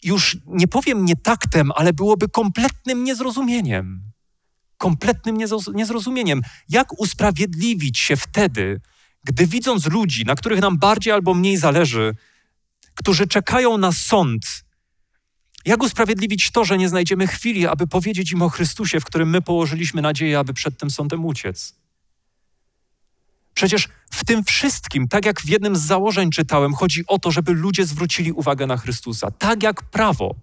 już 0.02 0.36
nie 0.46 0.68
powiem 0.68 1.04
nie 1.04 1.16
taktem, 1.16 1.72
ale 1.76 1.92
byłoby 1.92 2.28
kompletnym 2.28 3.04
niezrozumieniem. 3.04 4.12
Kompletnym 4.78 5.36
niezrozumieniem. 5.74 6.42
Jak 6.68 7.00
usprawiedliwić 7.00 7.98
się 7.98 8.16
wtedy, 8.16 8.80
gdy 9.24 9.46
widząc 9.46 9.86
ludzi, 9.86 10.24
na 10.24 10.34
których 10.34 10.60
nam 10.60 10.78
bardziej 10.78 11.12
albo 11.12 11.34
mniej 11.34 11.56
zależy, 11.56 12.14
którzy 12.94 13.26
czekają 13.26 13.78
na 13.78 13.92
sąd, 13.92 14.65
jak 15.66 15.82
usprawiedliwić 15.82 16.50
to, 16.50 16.64
że 16.64 16.78
nie 16.78 16.88
znajdziemy 16.88 17.26
chwili, 17.26 17.66
aby 17.66 17.86
powiedzieć 17.86 18.32
im 18.32 18.42
o 18.42 18.48
Chrystusie, 18.48 19.00
w 19.00 19.04
którym 19.04 19.30
my 19.30 19.42
położyliśmy 19.42 20.02
nadzieję, 20.02 20.38
aby 20.38 20.54
przed 20.54 20.78
tym 20.78 20.90
sądem 20.90 21.24
uciec? 21.24 21.74
Przecież 23.54 23.88
w 24.10 24.24
tym 24.24 24.44
wszystkim, 24.44 25.08
tak 25.08 25.26
jak 25.26 25.40
w 25.40 25.48
jednym 25.48 25.76
z 25.76 25.80
założeń 25.80 26.30
czytałem, 26.30 26.74
chodzi 26.74 27.04
o 27.06 27.18
to, 27.18 27.30
żeby 27.30 27.52
ludzie 27.52 27.86
zwrócili 27.86 28.32
uwagę 28.32 28.66
na 28.66 28.76
Chrystusa. 28.76 29.30
Tak 29.30 29.62
jak 29.62 29.82
prawo, 29.82 30.34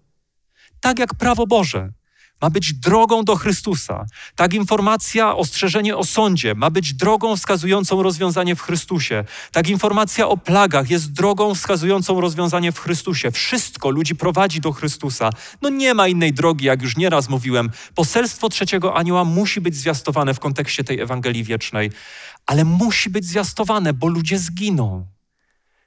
tak 0.80 1.00
jak 1.00 1.16
prawo 1.16 1.48
Boże 1.48 1.94
ma 2.44 2.50
być 2.50 2.74
drogą 2.74 3.24
do 3.24 3.36
Chrystusa. 3.36 4.06
Tak 4.36 4.54
informacja, 4.54 5.36
ostrzeżenie 5.36 5.98
o 5.98 6.04
sądzie 6.04 6.56
ma 6.56 6.70
być 6.70 6.94
drogą 6.94 7.36
wskazującą 7.36 8.04
rozwiązanie 8.04 8.56
w 8.56 8.62
Chrystusie. 8.62 9.26
Tak 9.52 9.70
informacja 9.70 10.28
o 10.28 10.38
plagach 10.38 10.90
jest 10.90 11.12
drogą 11.12 11.56
wskazującą 11.56 12.22
rozwiązanie 12.22 12.72
w 12.72 12.80
Chrystusie. 12.80 13.32
Wszystko 13.32 13.90
ludzi 13.90 14.16
prowadzi 14.16 14.62
do 14.62 14.72
Chrystusa. 14.72 15.30
No 15.62 15.70
nie 15.70 15.94
ma 15.94 16.08
innej 16.08 16.34
drogi, 16.34 16.66
jak 16.66 16.82
już 16.82 16.98
nieraz 16.98 17.30
mówiłem. 17.30 17.72
Poselstwo 17.96 18.50
trzeciego 18.50 18.96
anioła 18.96 19.24
musi 19.24 19.62
być 19.62 19.76
zwiastowane 19.76 20.34
w 20.34 20.40
kontekście 20.40 20.84
tej 20.84 21.00
Ewangelii 21.00 21.44
wiecznej, 21.44 21.92
ale 22.46 22.66
musi 22.66 23.10
być 23.10 23.26
zwiastowane, 23.26 23.94
bo 23.94 24.08
ludzie 24.08 24.40
zginą. 24.40 25.06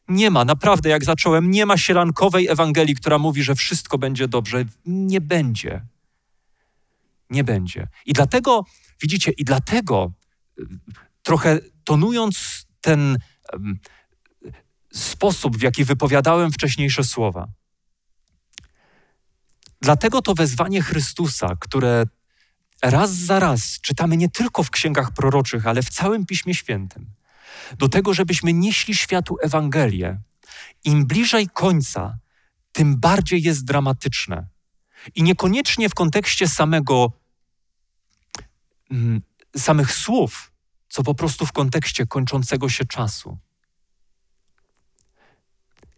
Nie 0.09 0.31
ma, 0.31 0.45
naprawdę, 0.45 0.89
jak 0.89 1.05
zacząłem, 1.05 1.51
nie 1.51 1.67
ma 1.67 1.77
sielankowej 1.77 2.49
Ewangelii, 2.49 2.95
która 2.95 3.19
mówi, 3.19 3.43
że 3.43 3.55
wszystko 3.55 3.99
będzie 3.99 4.29
dobrze. 4.29 4.65
Nie 4.87 5.21
będzie 5.21 5.96
nie 7.31 7.45
będzie. 7.45 7.89
I 8.07 8.13
dlatego, 8.13 8.65
widzicie, 9.03 9.31
i 9.31 9.45
dlatego 9.45 10.13
y, 10.59 10.63
trochę 11.23 11.59
tonując 11.85 12.67
ten 12.81 13.19
um, 13.53 13.79
sposób, 14.93 15.57
w 15.57 15.63
jaki 15.63 15.85
wypowiadałem 15.85 16.53
wcześniejsze 16.53 17.05
słowa, 17.05 17.49
dlatego 19.81 20.23
to 20.23 20.35
wezwanie 20.35 20.83
Chrystusa, 20.83 21.57
które 21.61 22.05
raz 22.83 23.11
za 23.15 23.39
raz 23.39 23.81
czytamy 23.81 24.17
nie 24.17 24.29
tylko 24.29 24.63
w 24.63 24.71
księgach 24.71 25.13
proroczych, 25.13 25.67
ale 25.67 25.83
w 25.83 25.91
całym 25.91 26.27
Piśmie 26.27 26.55
Świętym, 26.55 27.07
do 27.79 27.89
tego, 27.89 28.15
żebyśmy 28.15 28.53
nieśli 28.53 28.95
światu 28.95 29.37
Ewangelię, 29.43 30.21
im 30.85 31.07
bliżej 31.07 31.49
końca, 31.49 32.19
tym 32.73 33.01
bardziej 33.01 33.43
jest 33.43 33.65
dramatyczne. 33.65 34.47
I 35.15 35.23
niekoniecznie 35.23 35.89
w 35.89 35.95
kontekście 35.95 36.49
samego, 36.49 37.13
mm, 38.91 39.23
samych 39.57 39.93
słów, 39.93 40.53
co 40.89 41.03
po 41.03 41.15
prostu 41.15 41.47
w 41.47 41.53
kontekście 41.53 42.07
kończącego 42.07 42.69
się 42.69 42.85
czasu. 42.85 43.39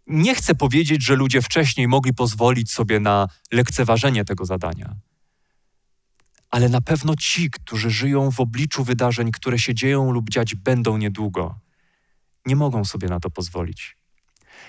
Nie 0.06 0.34
chcę 0.34 0.54
powiedzieć, 0.54 1.04
że 1.04 1.16
ludzie 1.16 1.42
wcześniej 1.42 1.88
mogli 1.88 2.14
pozwolić 2.14 2.72
sobie 2.72 3.00
na 3.00 3.28
lekceważenie 3.52 4.24
tego 4.24 4.44
zadania, 4.44 4.96
ale 6.50 6.68
na 6.68 6.80
pewno 6.80 7.16
ci, 7.16 7.50
którzy 7.50 7.90
żyją 7.90 8.30
w 8.30 8.40
obliczu 8.40 8.84
wydarzeń, 8.84 9.32
które 9.32 9.58
się 9.58 9.74
dzieją 9.74 10.10
lub 10.10 10.30
dziać 10.30 10.54
będą 10.54 10.96
niedługo, 10.96 11.60
nie 12.46 12.56
mogą 12.56 12.84
sobie 12.84 13.08
na 13.08 13.20
to 13.20 13.30
pozwolić. 13.30 13.96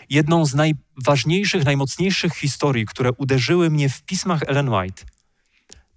Jedną 0.10 0.46
z 0.46 0.54
najważniejszych, 0.54 1.66
najmocniejszych 1.66 2.34
historii, 2.34 2.86
które 2.86 3.12
uderzyły 3.12 3.70
mnie 3.70 3.90
w 3.90 4.02
pismach 4.02 4.42
Ellen 4.48 4.70
White, 4.70 5.04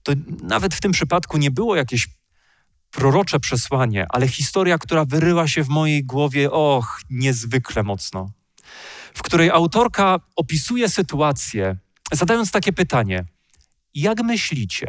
to 0.02 0.12
nawet 0.42 0.74
w 0.74 0.80
tym 0.80 0.92
przypadku 0.92 1.38
nie 1.38 1.50
było 1.50 1.76
jakieś 1.76 2.08
prorocze 2.90 3.40
przesłanie, 3.40 4.06
ale 4.08 4.28
historia, 4.28 4.78
która 4.78 5.04
wyryła 5.04 5.48
się 5.48 5.64
w 5.64 5.68
mojej 5.68 6.04
głowie, 6.04 6.50
och, 6.50 7.00
niezwykle 7.10 7.82
mocno. 7.82 8.32
W 9.14 9.22
której 9.22 9.50
autorka 9.50 10.20
opisuje 10.36 10.88
sytuację, 10.88 11.76
zadając 12.12 12.50
takie 12.50 12.72
pytanie: 12.72 13.24
Jak 13.94 14.20
myślicie, 14.20 14.86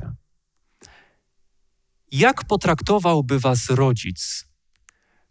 jak 2.11 2.43
potraktowałby 2.43 3.39
was 3.39 3.69
rodzic, 3.69 4.47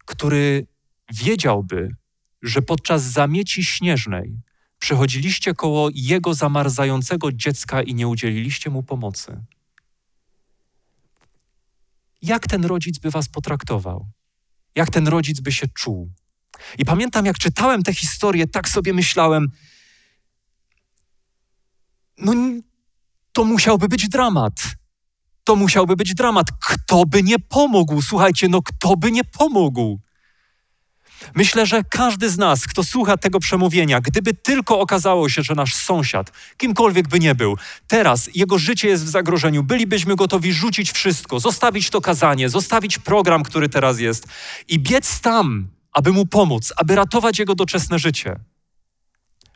który 0.05 0.67
wiedziałby, 1.13 1.97
że 2.43 2.63
podczas 2.63 3.03
zamieci 3.03 3.65
śnieżnej 3.65 4.41
przechodziliście 4.79 5.55
koło 5.55 5.89
jego 5.95 6.35
zamarzającego 6.35 7.33
dziecka 7.33 7.83
i 7.83 7.95
nie 7.95 8.09
udzieliliście 8.09 8.71
mu 8.71 8.83
pomocy. 8.83 9.45
Jak 12.23 12.47
ten 12.47 12.65
rodzic 12.65 12.99
by 12.99 13.11
was 13.11 13.29
potraktował? 13.29 14.11
Jak 14.75 14.91
ten 14.91 15.09
rodzic 15.09 15.41
by 15.41 15.53
się 15.53 15.67
czuł? 15.69 16.13
I 16.79 16.85
pamiętam, 16.85 17.27
jak 17.27 17.39
czytałem 17.39 17.83
tę 17.83 17.95
historię, 17.95 18.47
tak 18.47 18.69
sobie 18.69 18.93
myślałem, 18.93 19.49
no 22.19 22.33
to 23.33 23.45
musiałby 23.45 23.89
być 23.89 24.09
dramat. 24.09 24.55
To 25.45 25.57
musiałby 25.57 25.97
być 25.97 26.15
dramat. 26.15 26.47
Kto 26.61 27.07
by 27.07 27.23
nie 27.23 27.39
pomógł? 27.39 28.03
Słuchajcie, 28.03 28.49
no 28.49 28.63
kto 28.63 28.97
by 28.97 29.13
nie 29.13 29.25
pomógł? 29.25 30.01
Myślę, 31.35 31.67
że 31.67 31.83
każdy 31.85 32.31
z 32.31 32.39
nas, 32.39 32.67
kto 32.67 32.85
słucha 32.85 33.17
tego 33.17 33.41
przemówienia, 33.41 34.01
gdyby 34.01 34.35
tylko 34.35 34.81
okazało 34.81 35.29
się, 35.29 35.43
że 35.43 35.55
nasz 35.55 35.75
sąsiad, 35.75 36.33
kimkolwiek 36.57 37.09
by 37.09 37.19
nie 37.19 37.35
był, 37.35 37.57
teraz 37.87 38.31
jego 38.35 38.59
życie 38.59 38.89
jest 38.89 39.05
w 39.05 39.09
zagrożeniu, 39.09 39.63
bylibyśmy 39.63 40.17
gotowi 40.17 40.53
rzucić 40.53 40.93
wszystko, 40.93 41.41
zostawić 41.41 41.91
to 41.91 42.01
kazanie, 42.01 42.49
zostawić 42.49 42.99
program, 42.99 43.43
który 43.43 43.69
teraz 43.69 43.99
jest 44.01 44.27
i 44.69 44.79
biec 44.79 45.21
tam, 45.21 45.69
aby 45.93 46.13
mu 46.13 46.27
pomóc, 46.27 46.73
aby 46.77 46.97
ratować 46.97 47.39
jego 47.39 47.55
doczesne 47.55 47.99
życie 47.99 48.37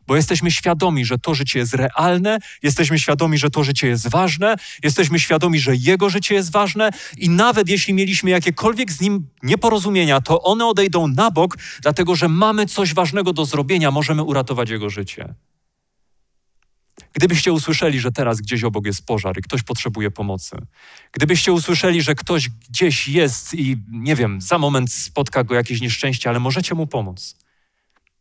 bo 0.07 0.16
jesteśmy 0.16 0.51
świadomi, 0.51 1.05
że 1.05 1.19
to 1.19 1.35
życie 1.35 1.59
jest 1.59 1.75
realne, 1.75 2.38
jesteśmy 2.62 2.99
świadomi, 2.99 3.38
że 3.38 3.51
to 3.51 3.64
życie 3.64 3.88
jest 3.88 4.09
ważne, 4.09 4.57
jesteśmy 4.83 5.21
świadomi, 5.21 5.59
że 5.59 5.77
Jego 5.77 6.11
życie 6.11 6.35
jest 6.35 6.53
ważne 6.53 6.90
i 7.16 7.31
nawet 7.31 7.69
jeśli 7.69 7.95
mieliśmy 7.95 8.31
jakiekolwiek 8.31 8.92
z 8.92 9.01
Nim 9.01 9.29
nieporozumienia, 9.42 10.21
to 10.21 10.42
one 10.42 10.66
odejdą 10.66 11.09
na 11.09 11.31
bok, 11.31 11.57
dlatego 11.83 12.16
że 12.16 12.29
mamy 12.29 12.66
coś 12.66 12.95
ważnego 12.95 13.33
do 13.33 13.45
zrobienia, 13.45 13.90
możemy 13.90 14.23
uratować 14.23 14.71
Jego 14.71 14.90
życie. 14.90 15.35
Gdybyście 17.12 17.53
usłyszeli, 17.53 18.01
że 18.01 18.12
teraz 18.12 18.40
gdzieś 18.40 18.64
obok 18.64 18.87
jest 18.87 19.07
pożar 19.07 19.38
i 19.38 19.42
ktoś 19.42 19.62
potrzebuje 19.62 20.11
pomocy, 20.11 20.57
gdybyście 21.12 21.53
usłyszeli, 21.53 22.03
że 22.03 22.14
ktoś 22.14 22.49
gdzieś 22.49 23.09
jest 23.09 23.55
i 23.55 23.77
nie 23.90 24.16
wiem, 24.16 24.40
za 24.40 24.59
moment 24.59 24.92
spotka 24.92 25.45
go 25.45 25.55
jakieś 25.55 25.81
nieszczęście, 25.81 26.31
ale 26.31 26.40
możecie 26.40 26.75
mu 26.75 26.87
pomóc, 26.87 27.37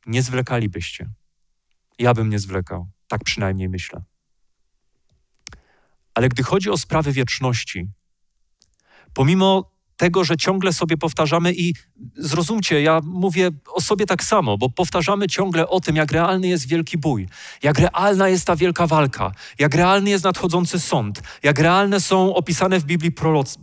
nie 0.06 0.22
zwlekalibyście. 0.22 1.10
Ja 2.00 2.14
bym 2.14 2.30
nie 2.30 2.40
zwlekał. 2.40 2.88
Tak 3.08 3.24
przynajmniej 3.24 3.70
myślę. 3.70 4.04
Ale 6.14 6.30
gdy 6.30 6.44
chodzi 6.44 6.70
o 6.70 6.78
sprawy 6.78 7.12
wieczności, 7.12 7.90
pomimo 9.14 9.75
tego, 9.98 10.24
że 10.24 10.38
ciągle 10.38 10.74
sobie 10.74 10.98
powtarzamy 10.98 11.54
i 11.54 11.74
zrozumcie, 12.18 12.82
ja 12.82 13.02
mówię 13.04 13.52
o 13.74 13.82
sobie 13.82 14.06
tak 14.06 14.24
samo, 14.24 14.58
bo 14.58 14.70
powtarzamy 14.70 15.28
ciągle 15.28 15.68
o 15.68 15.80
tym, 15.80 15.96
jak 15.96 16.12
realny 16.12 16.48
jest 16.48 16.68
wielki 16.68 16.98
bój, 16.98 17.28
jak 17.64 17.80
realna 17.80 18.30
jest 18.30 18.46
ta 18.46 18.56
wielka 18.56 18.88
walka, 18.88 19.32
jak 19.60 19.76
realny 19.76 20.10
jest 20.10 20.24
nadchodzący 20.24 20.80
sąd, 20.80 21.22
jak 21.44 21.60
realne 21.60 22.00
są 22.00 22.36
opisane 22.36 22.80
w 22.80 22.86
Biblii 22.86 23.12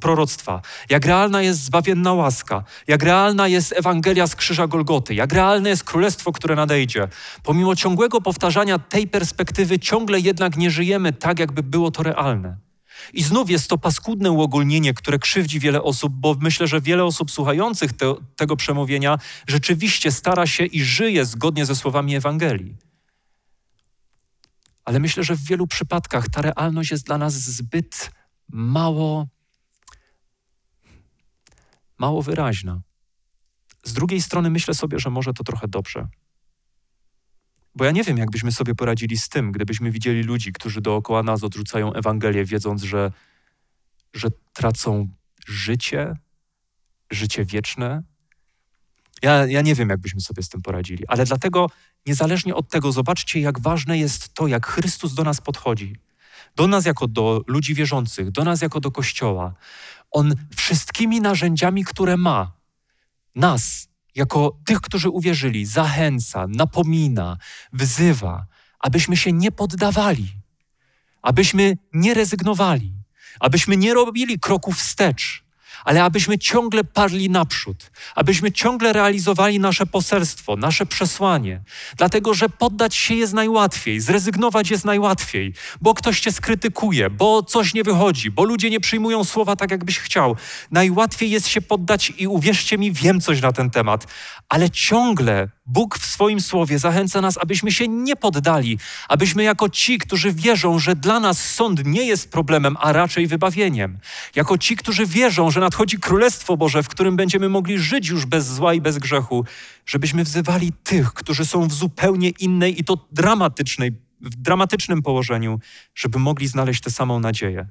proroctwa, 0.01 0.63
jak 0.91 1.07
realna 1.07 1.43
jest 1.43 1.65
zbawienna 1.65 2.13
łaska, 2.13 2.65
jak 2.87 3.03
realna 3.03 3.49
jest 3.49 3.73
Ewangelia 3.77 4.27
z 4.27 4.37
krzyża 4.37 4.67
Golgoty, 4.67 5.15
jak 5.15 5.33
realne 5.33 5.69
jest 5.69 5.85
królestwo, 5.85 6.33
które 6.33 6.57
nadejdzie. 6.57 7.09
Pomimo 7.43 7.77
ciągłego 7.77 8.21
powtarzania 8.21 8.79
tej 8.79 9.09
perspektywy, 9.09 9.79
ciągle 9.79 10.21
jednak 10.21 10.57
nie 10.57 10.71
żyjemy 10.71 11.13
tak, 11.13 11.39
jakby 11.39 11.63
było 11.63 11.91
to 11.91 12.03
realne. 12.03 12.72
I 13.13 13.23
znów 13.23 13.51
jest 13.51 13.69
to 13.69 13.79
paskudne 13.79 14.31
uogólnienie, 14.31 14.95
które 14.95 15.19
krzywdzi 15.19 15.61
wiele 15.61 15.83
osób, 15.83 16.13
bo 16.13 16.37
myślę, 16.41 16.67
że 16.67 16.81
wiele 16.81 17.05
osób 17.05 17.31
słuchających 17.31 17.93
te, 17.93 18.15
tego 18.37 18.57
przemówienia 18.57 19.19
rzeczywiście 19.47 20.13
stara 20.13 20.47
się 20.47 20.65
i 20.65 20.85
żyje 20.85 21.25
zgodnie 21.25 21.67
ze 21.67 21.77
słowami 21.77 22.17
Ewangelii. 22.17 22.77
Ale 24.85 25.01
myślę, 25.01 25.25
że 25.25 25.37
w 25.37 25.45
wielu 25.45 25.67
przypadkach 25.67 26.29
ta 26.29 26.43
realność 26.43 26.91
jest 26.91 27.07
dla 27.07 27.19
nas 27.19 27.35
zbyt 27.35 28.11
mało, 28.49 29.27
mało 31.99 32.23
wyraźna. 32.23 32.81
Z 33.85 33.93
drugiej 33.93 34.23
strony 34.23 34.51
myślę 34.51 34.75
sobie, 34.75 34.99
że 34.99 35.11
może 35.11 35.33
to 35.33 35.45
trochę 35.45 35.69
dobrze. 35.69 36.09
Bo 37.75 37.85
ja 37.85 37.91
nie 37.91 38.03
wiem, 38.03 38.17
jakbyśmy 38.17 38.53
sobie 38.53 38.75
poradzili 38.75 39.17
z 39.17 39.29
tym, 39.29 39.53
gdybyśmy 39.53 39.91
widzieli 39.91 40.23
ludzi, 40.23 40.53
którzy 40.53 40.81
dookoła 40.81 41.23
nas 41.23 41.45
odrzucają 41.45 41.93
Ewangelię, 41.93 42.45
wiedząc, 42.45 42.83
że, 42.83 43.13
że 44.15 44.29
tracą 44.53 45.09
życie, 45.47 46.17
życie 47.11 47.45
wieczne. 47.45 48.03
Ja, 49.23 49.47
ja 49.47 49.63
nie 49.63 49.75
wiem, 49.75 49.89
jakbyśmy 49.89 50.21
sobie 50.21 50.43
z 50.43 50.49
tym 50.49 50.63
poradzili, 50.63 51.05
ale 51.09 51.25
dlatego, 51.25 51.67
niezależnie 52.07 52.55
od 52.55 52.69
tego, 52.69 52.93
zobaczcie, 52.93 53.41
jak 53.41 53.61
ważne 53.61 53.99
jest 53.99 54.35
to, 54.35 54.47
jak 54.47 54.67
Chrystus 54.67 55.15
do 55.15 55.25
nas 55.25 55.41
podchodzi. 55.41 55.97
Do 56.57 56.67
nas 56.67 56.87
jako 56.87 57.09
do 57.09 57.43
ludzi 57.47 57.75
wierzących, 57.75 58.31
do 58.31 58.45
nas 58.45 58.63
jako 58.63 58.81
do 58.81 58.91
Kościoła. 58.91 59.55
On 60.11 60.35
wszystkimi 60.57 61.21
narzędziami, 61.21 61.85
które 61.85 62.17
ma, 62.17 62.53
nas, 63.35 63.89
jako 64.15 64.59
tych, 64.65 64.81
którzy 64.81 65.11
uwierzyli, 65.11 65.67
zachęca, 65.67 66.47
napomina, 66.49 67.37
wzywa, 67.73 68.47
abyśmy 68.81 69.17
się 69.17 69.33
nie 69.33 69.53
poddawali, 69.53 70.29
abyśmy 71.23 71.77
nie 71.93 72.15
rezygnowali, 72.15 72.95
abyśmy 73.41 73.77
nie 73.77 73.95
robili 73.95 74.39
kroków 74.39 74.77
wstecz, 74.77 75.42
ale 75.85 76.05
abyśmy 76.05 76.39
ciągle 76.39 76.85
parli 76.85 77.31
naprzód, 77.31 77.91
abyśmy 78.15 78.53
ciągle 78.53 78.93
realizowali 78.93 79.61
nasze 79.61 79.87
poselstwo, 79.87 80.57
nasze 80.57 80.87
przesłanie, 80.87 81.63
dlatego 81.97 82.35
że 82.35 82.49
poddać 82.49 82.95
się 82.95 83.15
jest 83.15 83.33
najłatwiej, 83.33 84.01
zrezygnować 84.01 84.71
jest 84.71 84.85
najłatwiej, 84.85 85.55
bo 85.81 85.95
ktoś 85.95 86.21
cię 86.21 86.33
skrytykuje, 86.33 87.11
bo 87.11 87.43
coś 87.43 87.75
nie 87.75 87.85
wychodzi, 87.85 88.31
bo 88.31 88.45
ludzie 88.45 88.71
nie 88.71 88.81
przyjmują 88.81 89.25
słowa 89.25 89.57
tak, 89.57 89.71
jakbyś 89.71 89.99
chciał. 89.99 90.37
Najłatwiej 90.71 91.31
jest 91.31 91.49
się 91.49 91.61
poddać 91.61 92.13
i 92.19 92.27
uwierzcie 92.27 92.79
mi, 92.79 92.93
wiem 92.93 93.21
coś 93.21 93.43
na 93.43 93.53
ten 93.53 93.71
temat, 93.71 94.07
ale 94.49 94.71
ciągle 94.71 95.49
Bóg 95.67 95.99
w 95.99 96.07
swoim 96.07 96.41
słowie 96.41 96.79
zachęca 96.79 97.21
nas, 97.21 97.39
abyśmy 97.39 97.73
się 97.73 97.89
nie 97.89 98.17
poddali, 98.17 98.79
abyśmy 99.09 99.43
jako 99.43 99.69
ci, 99.69 99.99
którzy 99.99 100.33
wierzą, 100.33 100.79
że 100.79 100.97
dla 100.97 101.21
nas 101.21 101.51
sąd 101.51 101.87
nie 101.87 102.07
jest 102.07 102.31
problemem, 102.31 102.77
a 102.81 102.93
raczej 102.93 103.27
wybawieniem, 103.27 103.99
jako 104.35 104.59
ci, 104.59 104.77
którzy 104.77 105.07
wierzą, 105.07 105.51
że 105.51 105.61
nadchodzi 105.61 105.99
Królestwo 105.99 106.57
Boże, 106.57 106.83
w 106.83 106.89
którym 106.89 107.17
będziemy 107.17 107.49
mogli 107.49 107.79
żyć 107.79 108.09
już 108.09 108.27
bez 108.27 108.47
zła 108.47 108.75
i 108.75 108.81
bez 108.81 108.99
grzechu, 108.99 109.45
żebyśmy 109.87 110.25
wzywali 110.25 110.73
tych, 110.83 111.13
którzy 111.13 111.45
są 111.45 111.69
w 111.69 111.73
zupełnie 111.73 112.29
innej 112.29 112.81
i 112.81 112.85
to 112.85 113.09
dramatycznej, 113.13 113.93
w 114.21 114.37
dramatycznym 114.37 115.03
położeniu, 115.03 115.61
żeby 115.95 116.19
mogli 116.19 116.49
znaleźć 116.49 116.81
tę 116.81 116.91
samą 116.91 117.21
nadzieję, 117.21 117.69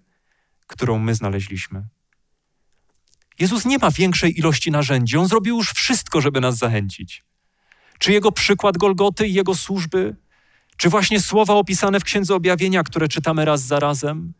którą 0.67 0.99
my 0.99 1.15
znaleźliśmy. 1.15 1.87
Jezus 3.39 3.65
nie 3.65 3.77
ma 3.77 3.91
większej 3.91 4.39
ilości 4.39 4.71
narzędzi, 4.71 5.17
on 5.17 5.27
zrobił 5.27 5.57
już 5.57 5.71
wszystko, 5.71 6.21
żeby 6.21 6.41
nas 6.41 6.57
zachęcić. 6.57 7.23
Czy 8.01 8.11
jego 8.11 8.31
przykład 8.31 8.77
Golgoty 8.77 9.27
i 9.27 9.33
jego 9.33 9.55
służby? 9.55 10.15
Czy 10.77 10.89
właśnie 10.89 11.19
słowa 11.19 11.53
opisane 11.53 11.99
w 11.99 12.03
Księdze 12.03 12.35
Objawienia, 12.35 12.83
które 12.83 13.07
czytamy 13.07 13.45
raz 13.45 13.61
za 13.61 13.79
razem? 13.79 14.33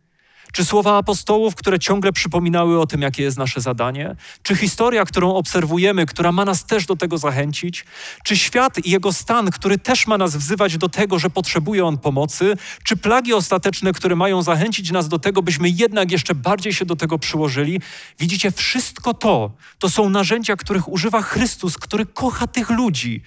Czy 0.54 0.66
słowa 0.66 0.98
apostołów, 0.98 1.56
które 1.56 1.80
ciągle 1.80 2.14
przypominały 2.14 2.80
o 2.80 2.88
tym, 2.88 3.02
jakie 3.02 3.24
jest 3.24 3.38
nasze 3.38 3.62
zadanie? 3.62 4.16
Czy 4.44 4.56
historia, 4.56 5.06
którą 5.06 5.36
obserwujemy, 5.36 6.06
która 6.06 6.32
ma 6.32 6.46
nas 6.46 6.66
też 6.66 6.86
do 6.86 6.96
tego 6.96 7.18
zachęcić? 7.18 7.86
Czy 8.24 8.38
świat 8.38 8.86
i 8.86 8.92
jego 8.92 9.14
stan, 9.14 9.52
który 9.52 9.78
też 9.78 10.08
ma 10.08 10.18
nas 10.18 10.36
wzywać 10.36 10.78
do 10.78 10.90
tego, 10.90 11.20
że 11.20 11.30
potrzebuje 11.30 11.86
on 11.86 11.98
pomocy? 11.98 12.58
Czy 12.84 12.98
plagi 12.98 13.34
ostateczne, 13.34 13.94
które 13.94 14.16
mają 14.16 14.42
zachęcić 14.42 14.92
nas 14.92 15.08
do 15.08 15.20
tego, 15.20 15.42
byśmy 15.42 15.70
jednak 15.70 16.12
jeszcze 16.12 16.36
bardziej 16.36 16.74
się 16.74 16.86
do 16.86 16.96
tego 16.96 17.20
przyłożyli? 17.20 17.82
Widzicie, 18.20 18.52
wszystko 18.52 19.14
to 19.14 19.52
to 19.80 19.90
są 19.90 20.10
narzędzia, 20.10 20.56
których 20.56 20.88
używa 20.88 21.22
Chrystus, 21.22 21.78
który 21.78 22.06
kocha 22.06 22.48
tych 22.48 22.70
ludzi, 22.70 23.22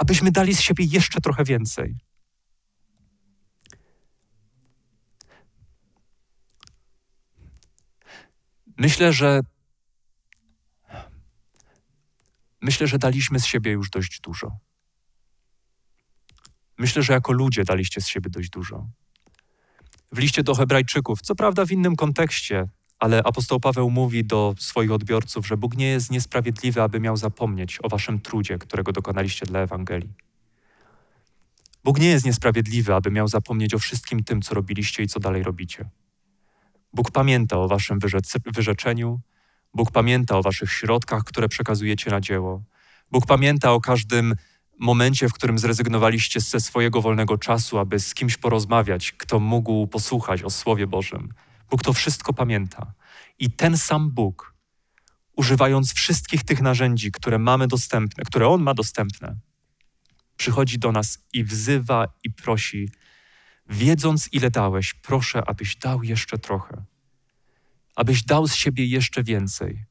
abyśmy 0.00 0.30
dali 0.30 0.54
z 0.54 0.60
siebie 0.60 0.84
jeszcze 0.84 1.20
trochę 1.20 1.44
więcej. 1.44 1.96
Myślę, 8.76 9.12
że 9.12 9.40
myślę, 12.60 12.86
że 12.86 12.98
daliśmy 12.98 13.40
z 13.40 13.46
siebie 13.46 13.70
już 13.70 13.90
dość 13.90 14.20
dużo. 14.20 14.58
Myślę, 16.78 17.02
że 17.02 17.12
jako 17.12 17.32
ludzie 17.32 17.64
daliście 17.64 18.00
z 18.00 18.06
siebie 18.06 18.30
dość 18.30 18.50
dużo. 18.50 18.86
W 20.12 20.18
liście 20.18 20.42
do 20.42 20.54
Hebrajczyków, 20.54 21.20
co 21.20 21.34
prawda 21.34 21.66
w 21.66 21.70
innym 21.70 21.96
kontekście, 21.96 22.68
ale 23.00 23.22
apostoł 23.22 23.60
Paweł 23.60 23.90
mówi 23.90 24.24
do 24.24 24.54
swoich 24.58 24.92
odbiorców, 24.92 25.46
że 25.46 25.56
Bóg 25.56 25.76
nie 25.76 25.86
jest 25.86 26.10
niesprawiedliwy, 26.10 26.82
aby 26.82 27.00
miał 27.00 27.16
zapomnieć 27.16 27.78
o 27.82 27.88
waszym 27.88 28.20
trudzie, 28.20 28.58
którego 28.58 28.92
dokonaliście 28.92 29.46
dla 29.46 29.60
Ewangelii. 29.60 30.14
Bóg 31.84 31.98
nie 31.98 32.08
jest 32.08 32.26
niesprawiedliwy, 32.26 32.94
aby 32.94 33.10
miał 33.10 33.28
zapomnieć 33.28 33.74
o 33.74 33.78
wszystkim 33.78 34.24
tym, 34.24 34.42
co 34.42 34.54
robiliście 34.54 35.02
i 35.02 35.06
co 35.06 35.20
dalej 35.20 35.42
robicie. 35.42 35.88
Bóg 36.92 37.10
pamięta 37.10 37.58
o 37.58 37.68
waszym 37.68 37.98
wyrzeczeniu, 38.46 39.20
Bóg 39.74 39.90
pamięta 39.90 40.38
o 40.38 40.42
waszych 40.42 40.72
środkach, 40.72 41.24
które 41.24 41.48
przekazujecie 41.48 42.10
na 42.10 42.20
dzieło. 42.20 42.62
Bóg 43.10 43.26
pamięta 43.26 43.72
o 43.72 43.80
każdym 43.80 44.34
momencie, 44.78 45.28
w 45.28 45.32
którym 45.32 45.58
zrezygnowaliście 45.58 46.40
ze 46.40 46.60
swojego 46.60 47.02
wolnego 47.02 47.38
czasu, 47.38 47.78
aby 47.78 48.00
z 48.00 48.14
kimś 48.14 48.36
porozmawiać, 48.36 49.12
kto 49.12 49.40
mógł 49.40 49.86
posłuchać 49.86 50.42
o 50.42 50.50
Słowie 50.50 50.86
Bożym. 50.86 51.32
Bóg 51.70 51.82
to 51.82 51.92
wszystko 51.92 52.32
pamięta. 52.32 52.92
I 53.38 53.50
ten 53.50 53.78
sam 53.78 54.10
Bóg, 54.10 54.54
używając 55.36 55.94
wszystkich 55.94 56.44
tych 56.44 56.60
narzędzi, 56.60 57.12
które 57.12 57.38
mamy 57.38 57.66
dostępne, 57.66 58.24
które 58.24 58.48
On 58.48 58.62
ma 58.62 58.74
dostępne, 58.74 59.36
przychodzi 60.36 60.78
do 60.78 60.92
nas 60.92 61.18
i 61.32 61.44
wzywa 61.44 62.06
i 62.24 62.30
prosi, 62.30 62.88
wiedząc 63.68 64.28
ile 64.32 64.50
dałeś, 64.50 64.94
proszę, 64.94 65.42
abyś 65.46 65.76
dał 65.76 66.02
jeszcze 66.02 66.38
trochę, 66.38 66.84
abyś 67.96 68.22
dał 68.22 68.46
z 68.46 68.54
siebie 68.54 68.86
jeszcze 68.86 69.22
więcej, 69.22 69.84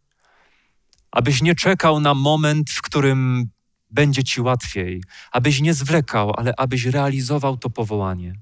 abyś 1.12 1.42
nie 1.42 1.56
czekał 1.56 2.00
na 2.00 2.14
moment, 2.14 2.70
w 2.70 2.82
którym 2.82 3.50
będzie 3.92 4.24
ci 4.24 4.42
łatwiej, 4.42 5.04
abyś 5.32 5.62
nie 5.62 5.74
zwlekał, 5.74 6.34
ale 6.38 6.54
abyś 6.58 6.86
realizował 6.86 7.58
to 7.58 7.70
powołanie. 7.70 8.34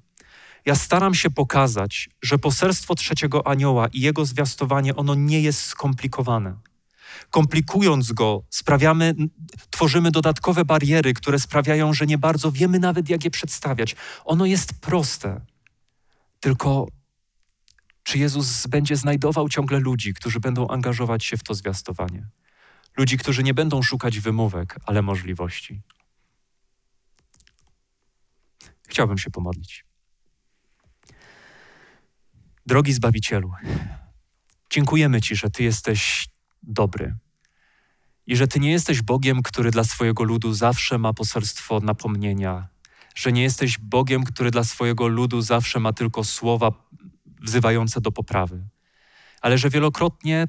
Ja 0.68 0.76
staram 0.76 1.14
się 1.14 1.30
pokazać, 1.30 2.10
że 2.22 2.40
poselstwo 2.40 2.96
trzeciego 2.96 3.48
anioła 3.48 3.88
i 3.88 4.02
jego 4.02 4.26
zwiastowanie, 4.26 4.96
ono 4.96 5.16
nie 5.16 5.42
jest 5.42 5.62
skomplikowane. 5.62 6.56
Komplikując 7.30 8.12
go, 8.12 8.44
sprawiamy, 8.50 9.16
tworzymy 9.70 10.12
dodatkowe 10.12 10.66
bariery, 10.66 11.14
które 11.14 11.40
sprawiają, 11.40 11.94
że 11.94 12.06
nie 12.06 12.18
bardzo 12.18 12.52
wiemy 12.52 12.80
nawet, 12.80 13.10
jak 13.10 13.24
je 13.24 13.32
przedstawiać. 13.32 13.96
Ono 14.26 14.46
jest 14.46 14.82
proste. 14.82 15.42
Tylko 16.40 16.88
czy 18.04 18.18
Jezus 18.18 18.68
będzie 18.68 18.96
znajdował 18.96 19.50
ciągle 19.50 19.80
ludzi, 19.80 20.14
którzy 20.14 20.40
będą 20.40 20.68
angażować 20.68 21.26
się 21.26 21.38
w 21.38 21.44
to 21.44 21.54
zwiastowanie? 21.54 22.28
Ludzi, 22.98 23.18
którzy 23.18 23.44
nie 23.44 23.54
będą 23.54 23.82
szukać 23.82 24.20
wymówek, 24.20 24.80
ale 24.86 25.02
możliwości. 25.02 25.82
Chciałbym 28.88 29.18
się 29.18 29.32
pomodlić. 29.32 29.87
Drogi 32.68 32.94
Zbawicielu, 32.94 33.52
dziękujemy 34.70 35.22
Ci, 35.22 35.36
że 35.36 35.50
Ty 35.50 35.64
jesteś 35.64 36.28
dobry 36.64 37.16
i 38.26 38.36
że 38.36 38.48
Ty 38.48 38.60
nie 38.60 38.72
jesteś 38.72 39.02
Bogiem, 39.02 39.44
który 39.44 39.72
dla 39.72 39.84
swojego 39.84 40.24
ludu 40.24 40.54
zawsze 40.54 40.98
ma 40.98 41.14
poselstwo 41.14 41.80
napomnienia, 41.80 42.68
że 43.16 43.32
nie 43.32 43.44
jesteś 43.44 43.78
Bogiem, 43.80 44.24
który 44.24 44.52
dla 44.52 44.64
swojego 44.64 45.08
ludu 45.08 45.42
zawsze 45.42 45.80
ma 45.80 45.94
tylko 45.94 46.24
słowa 46.24 46.72
wzywające 47.42 48.02
do 48.02 48.12
poprawy, 48.12 48.68
ale 49.42 49.58
że 49.58 49.70
wielokrotnie 49.70 50.48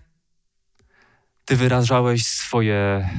Ty 1.45 1.57
wyrażałeś 1.57 2.27
swoje, 2.27 3.11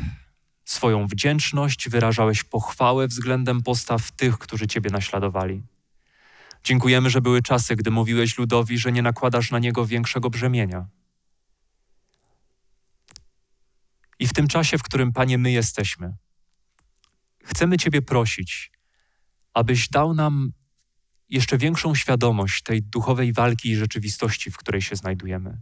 swoją 0.66 1.08
wdzięczność, 1.08 1.90
wyrażałeś 1.90 2.44
pochwałę 2.44 3.08
względem 3.08 3.62
postaw 3.64 4.12
tych, 4.12 4.38
którzy 4.38 4.68
Ciebie 4.68 4.90
naśladowali. 4.90 5.64
Dziękujemy, 6.64 7.10
że 7.10 7.22
były 7.22 7.42
czasy, 7.42 7.76
gdy 7.76 7.92
mówiłeś 7.92 8.38
ludowi, 8.38 8.78
że 8.78 8.92
nie 8.92 9.02
nakładasz 9.02 9.52
na 9.52 9.60
niego 9.60 9.86
większego 9.86 10.30
brzemienia. 10.30 10.88
I 14.20 14.28
w 14.28 14.34
tym 14.34 14.48
czasie, 14.48 14.78
w 14.78 14.84
którym, 14.84 15.14
Panie, 15.14 15.38
my 15.38 15.52
jesteśmy, 15.52 16.16
chcemy 17.44 17.78
Ciebie 17.78 18.02
prosić, 18.02 18.72
abyś 19.54 19.90
dał 19.90 20.14
nam 20.14 20.52
jeszcze 21.30 21.58
większą 21.58 21.96
świadomość 21.96 22.64
tej 22.64 22.82
duchowej 22.82 23.34
walki 23.34 23.70
i 23.70 23.76
rzeczywistości, 23.76 24.52
w 24.52 24.58
której 24.58 24.82
się 24.82 24.96
znajdujemy. 24.96 25.62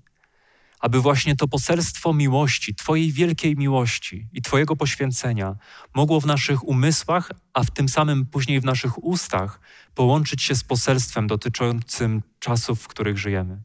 Aby 0.80 1.02
właśnie 1.02 1.36
to 1.36 1.48
poselstwo 1.48 2.14
miłości, 2.14 2.76
Twojej 2.76 3.12
wielkiej 3.12 3.56
miłości 3.56 4.28
i 4.34 4.42
Twojego 4.42 4.76
poświęcenia 4.76 5.56
mogło 5.96 6.22
w 6.22 6.26
naszych 6.26 6.68
umysłach, 6.68 7.32
a 7.54 7.64
w 7.64 7.72
tym 7.72 7.90
samym 7.90 8.26
później 8.26 8.60
w 8.60 8.66
naszych 8.66 9.04
ustach 9.04 9.60
połączyć 9.96 10.44
się 10.44 10.56
z 10.56 10.64
poselstwem 10.64 11.28
dotyczącym 11.28 12.22
czasów, 12.40 12.82
w 12.82 12.88
których 12.88 13.18
żyjemy 13.18 13.62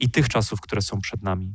i 0.00 0.10
tych 0.10 0.28
czasów, 0.28 0.60
które 0.60 0.82
są 0.82 1.00
przed 1.00 1.22
nami. 1.22 1.54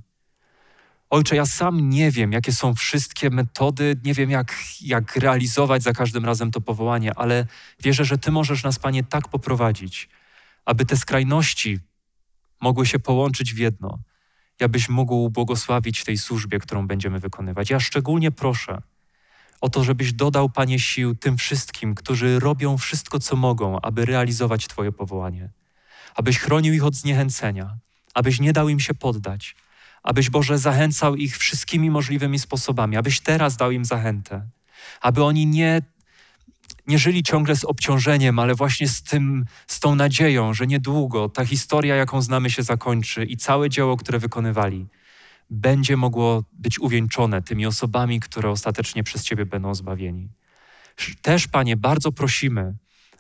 Ojcze, 1.10 1.36
ja 1.36 1.46
sam 1.46 1.90
nie 1.90 2.12
wiem, 2.12 2.32
jakie 2.32 2.52
są 2.52 2.76
wszystkie 2.76 3.30
metody, 3.30 3.96
nie 4.04 4.14
wiem, 4.14 4.30
jak, 4.30 4.56
jak 4.82 5.16
realizować 5.16 5.84
za 5.84 5.94
każdym 5.94 6.26
razem 6.26 6.52
to 6.52 6.62
powołanie, 6.62 7.14
ale 7.14 7.46
wierzę, 7.80 8.06
że 8.06 8.18
Ty 8.18 8.32
możesz 8.32 8.64
nas, 8.64 8.80
Panie, 8.80 9.04
tak 9.04 9.28
poprowadzić, 9.28 10.10
aby 10.66 10.86
te 10.86 10.98
skrajności 10.98 11.80
mogły 12.62 12.86
się 12.86 13.00
połączyć 13.00 13.54
w 13.54 13.58
jedno, 13.58 14.00
abyś 14.64 14.90
mógł 14.90 15.30
błogosławić 15.30 16.04
tej 16.04 16.18
służbie, 16.18 16.60
którą 16.60 16.88
będziemy 16.88 17.20
wykonywać. 17.20 17.70
Ja 17.70 17.80
szczególnie 17.80 18.32
proszę 18.32 18.82
o 19.62 19.70
to, 19.70 19.84
żebyś 19.84 20.14
dodał, 20.14 20.50
Panie, 20.50 20.80
sił 20.80 21.16
tym 21.16 21.38
wszystkim, 21.38 21.96
którzy 21.96 22.40
robią 22.40 22.78
wszystko, 22.78 23.20
co 23.20 23.36
mogą, 23.36 23.82
aby 23.82 24.06
realizować 24.06 24.68
Twoje 24.68 24.92
powołanie, 24.92 25.50
abyś 26.16 26.40
chronił 26.40 26.74
ich 26.74 26.84
od 26.84 26.96
zniechęcenia, 26.96 27.78
abyś 28.14 28.40
nie 28.40 28.54
dał 28.54 28.70
im 28.70 28.80
się 28.80 28.94
poddać 28.94 29.56
abyś 30.04 30.30
Boże 30.30 30.58
zachęcał 30.58 31.16
ich 31.16 31.38
wszystkimi 31.38 31.92
możliwymi 31.92 32.40
sposobami, 32.40 32.98
abyś 32.98 33.20
teraz 33.20 33.58
dał 33.58 33.72
im 33.72 33.86
zachętę, 33.86 34.48
aby 35.02 35.24
oni 35.24 35.46
nie, 35.46 35.82
nie 36.88 37.00
żyli 37.00 37.24
ciągle 37.24 37.56
z 37.56 37.66
obciążeniem, 37.66 38.40
ale 38.40 38.56
właśnie 38.56 38.88
z, 38.88 39.04
tym, 39.04 39.46
z 39.68 39.80
tą 39.80 39.96
nadzieją, 39.96 40.54
że 40.54 40.68
niedługo 40.68 41.30
ta 41.30 41.46
historia, 41.46 41.96
jaką 41.96 42.22
znamy, 42.22 42.50
się 42.50 42.64
zakończy 42.64 43.26
i 43.26 43.38
całe 43.38 43.70
dzieło, 43.70 43.98
które 43.98 44.20
wykonywali, 44.20 44.88
będzie 45.50 45.98
mogło 45.98 46.44
być 46.54 46.80
uwieńczone 46.80 47.42
tymi 47.42 47.66
osobami, 47.66 48.20
które 48.20 48.50
ostatecznie 48.50 49.04
przez 49.04 49.24
Ciebie 49.24 49.46
będą 49.46 49.76
zbawieni. 49.76 50.30
Też, 51.22 51.48
Panie, 51.48 51.78
bardzo 51.78 52.12
prosimy, 52.12 52.76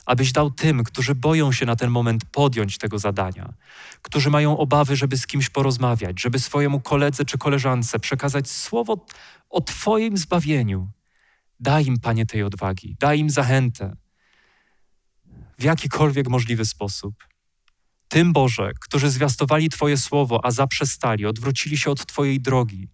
abyś 0.05 0.31
dał 0.31 0.51
tym, 0.51 0.83
którzy 0.83 1.15
boją 1.15 1.51
się 1.51 1.65
na 1.65 1.75
ten 1.75 1.89
moment 1.89 2.25
podjąć 2.25 2.77
tego 2.77 2.99
zadania, 2.99 3.53
którzy 4.01 4.29
mają 4.29 4.57
obawy, 4.57 4.95
żeby 4.95 5.17
z 5.17 5.27
kimś 5.27 5.49
porozmawiać, 5.49 6.21
żeby 6.21 6.39
swojemu 6.39 6.79
koledze 6.79 7.25
czy 7.25 7.37
koleżance 7.37 7.99
przekazać 7.99 8.49
słowo 8.49 9.05
o 9.49 9.61
Twoim 9.61 10.17
zbawieniu. 10.17 10.87
Daj 11.59 11.85
im, 11.85 11.99
Panie, 11.99 12.25
tej 12.25 12.43
odwagi, 12.43 12.95
daj 12.99 13.19
im 13.19 13.29
zachętę. 13.29 13.95
W 15.57 15.63
jakikolwiek 15.63 16.29
możliwy 16.29 16.65
sposób. 16.65 17.27
Tym 18.07 18.33
Boże, 18.33 18.71
którzy 18.81 19.09
zwiastowali 19.09 19.69
Twoje 19.69 19.97
słowo, 19.97 20.45
a 20.45 20.51
zaprzestali, 20.51 21.25
odwrócili 21.25 21.77
się 21.77 21.91
od 21.91 22.05
Twojej 22.05 22.39
drogi, 22.39 22.87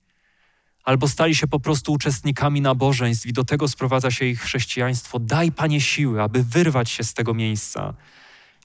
albo 0.84 1.08
stali 1.08 1.36
się 1.36 1.48
po 1.48 1.60
prostu 1.60 1.94
uczestnikami 1.94 2.62
nabożeństw 2.62 3.26
i 3.26 3.34
do 3.34 3.44
tego 3.44 3.68
sprowadza 3.68 4.12
się 4.12 4.26
ich 4.26 4.42
chrześcijaństwo. 4.42 5.20
Daj, 5.20 5.52
Panie, 5.52 5.82
siły, 5.82 6.22
aby 6.22 6.44
wyrwać 6.44 6.90
się 6.90 7.04
z 7.04 7.14
tego 7.14 7.34
miejsca, 7.34 7.94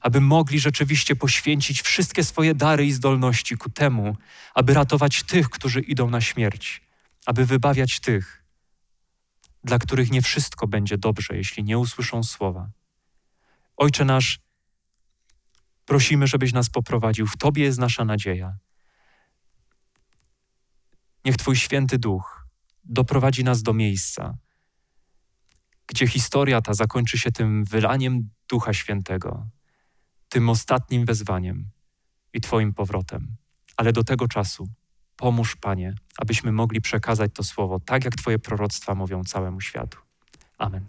aby 0.00 0.20
mogli 0.20 0.60
rzeczywiście 0.60 1.16
poświęcić 1.16 1.82
wszystkie 1.82 2.24
swoje 2.24 2.54
dary 2.54 2.86
i 2.86 2.92
zdolności 2.92 3.56
ku 3.56 3.70
temu, 3.70 4.16
aby 4.54 4.74
ratować 4.74 5.22
tych, 5.22 5.50
którzy 5.50 5.80
idą 5.80 6.10
na 6.10 6.20
śmierć, 6.20 6.82
aby 7.26 7.46
wybawiać 7.46 8.00
tych, 8.00 8.39
dla 9.64 9.78
których 9.78 10.10
nie 10.10 10.22
wszystko 10.22 10.66
będzie 10.66 10.98
dobrze, 10.98 11.36
jeśli 11.36 11.64
nie 11.64 11.78
usłyszą 11.78 12.22
słowa. 12.22 12.70
Ojcze 13.76 14.04
nasz, 14.04 14.40
prosimy, 15.84 16.26
żebyś 16.26 16.52
nas 16.52 16.70
poprowadził. 16.70 17.26
W 17.26 17.36
Tobie 17.36 17.62
jest 17.62 17.78
nasza 17.78 18.04
nadzieja. 18.04 18.56
Niech 21.24 21.36
Twój 21.36 21.56
święty 21.56 21.98
duch 21.98 22.46
doprowadzi 22.84 23.44
nas 23.44 23.62
do 23.62 23.72
miejsca, 23.72 24.38
gdzie 25.86 26.06
historia 26.06 26.60
ta 26.60 26.74
zakończy 26.74 27.18
się 27.18 27.32
tym 27.32 27.64
wylaniem 27.64 28.30
Ducha 28.48 28.72
Świętego, 28.72 29.48
tym 30.28 30.48
ostatnim 30.48 31.04
wezwaniem 31.04 31.70
i 32.32 32.40
Twoim 32.40 32.74
powrotem. 32.74 33.36
Ale 33.76 33.92
do 33.92 34.04
tego 34.04 34.28
czasu 34.28 34.68
pomóż, 35.20 35.56
Panie, 35.56 35.94
abyśmy 36.18 36.52
mogli 36.52 36.80
przekazać 36.80 37.30
to 37.34 37.42
słowo 37.42 37.80
tak, 37.80 38.04
jak 38.04 38.14
Twoje 38.14 38.38
proroctwa 38.38 38.94
mówią 38.94 39.24
całemu 39.24 39.60
światu. 39.60 39.98
Amen. 40.58 40.86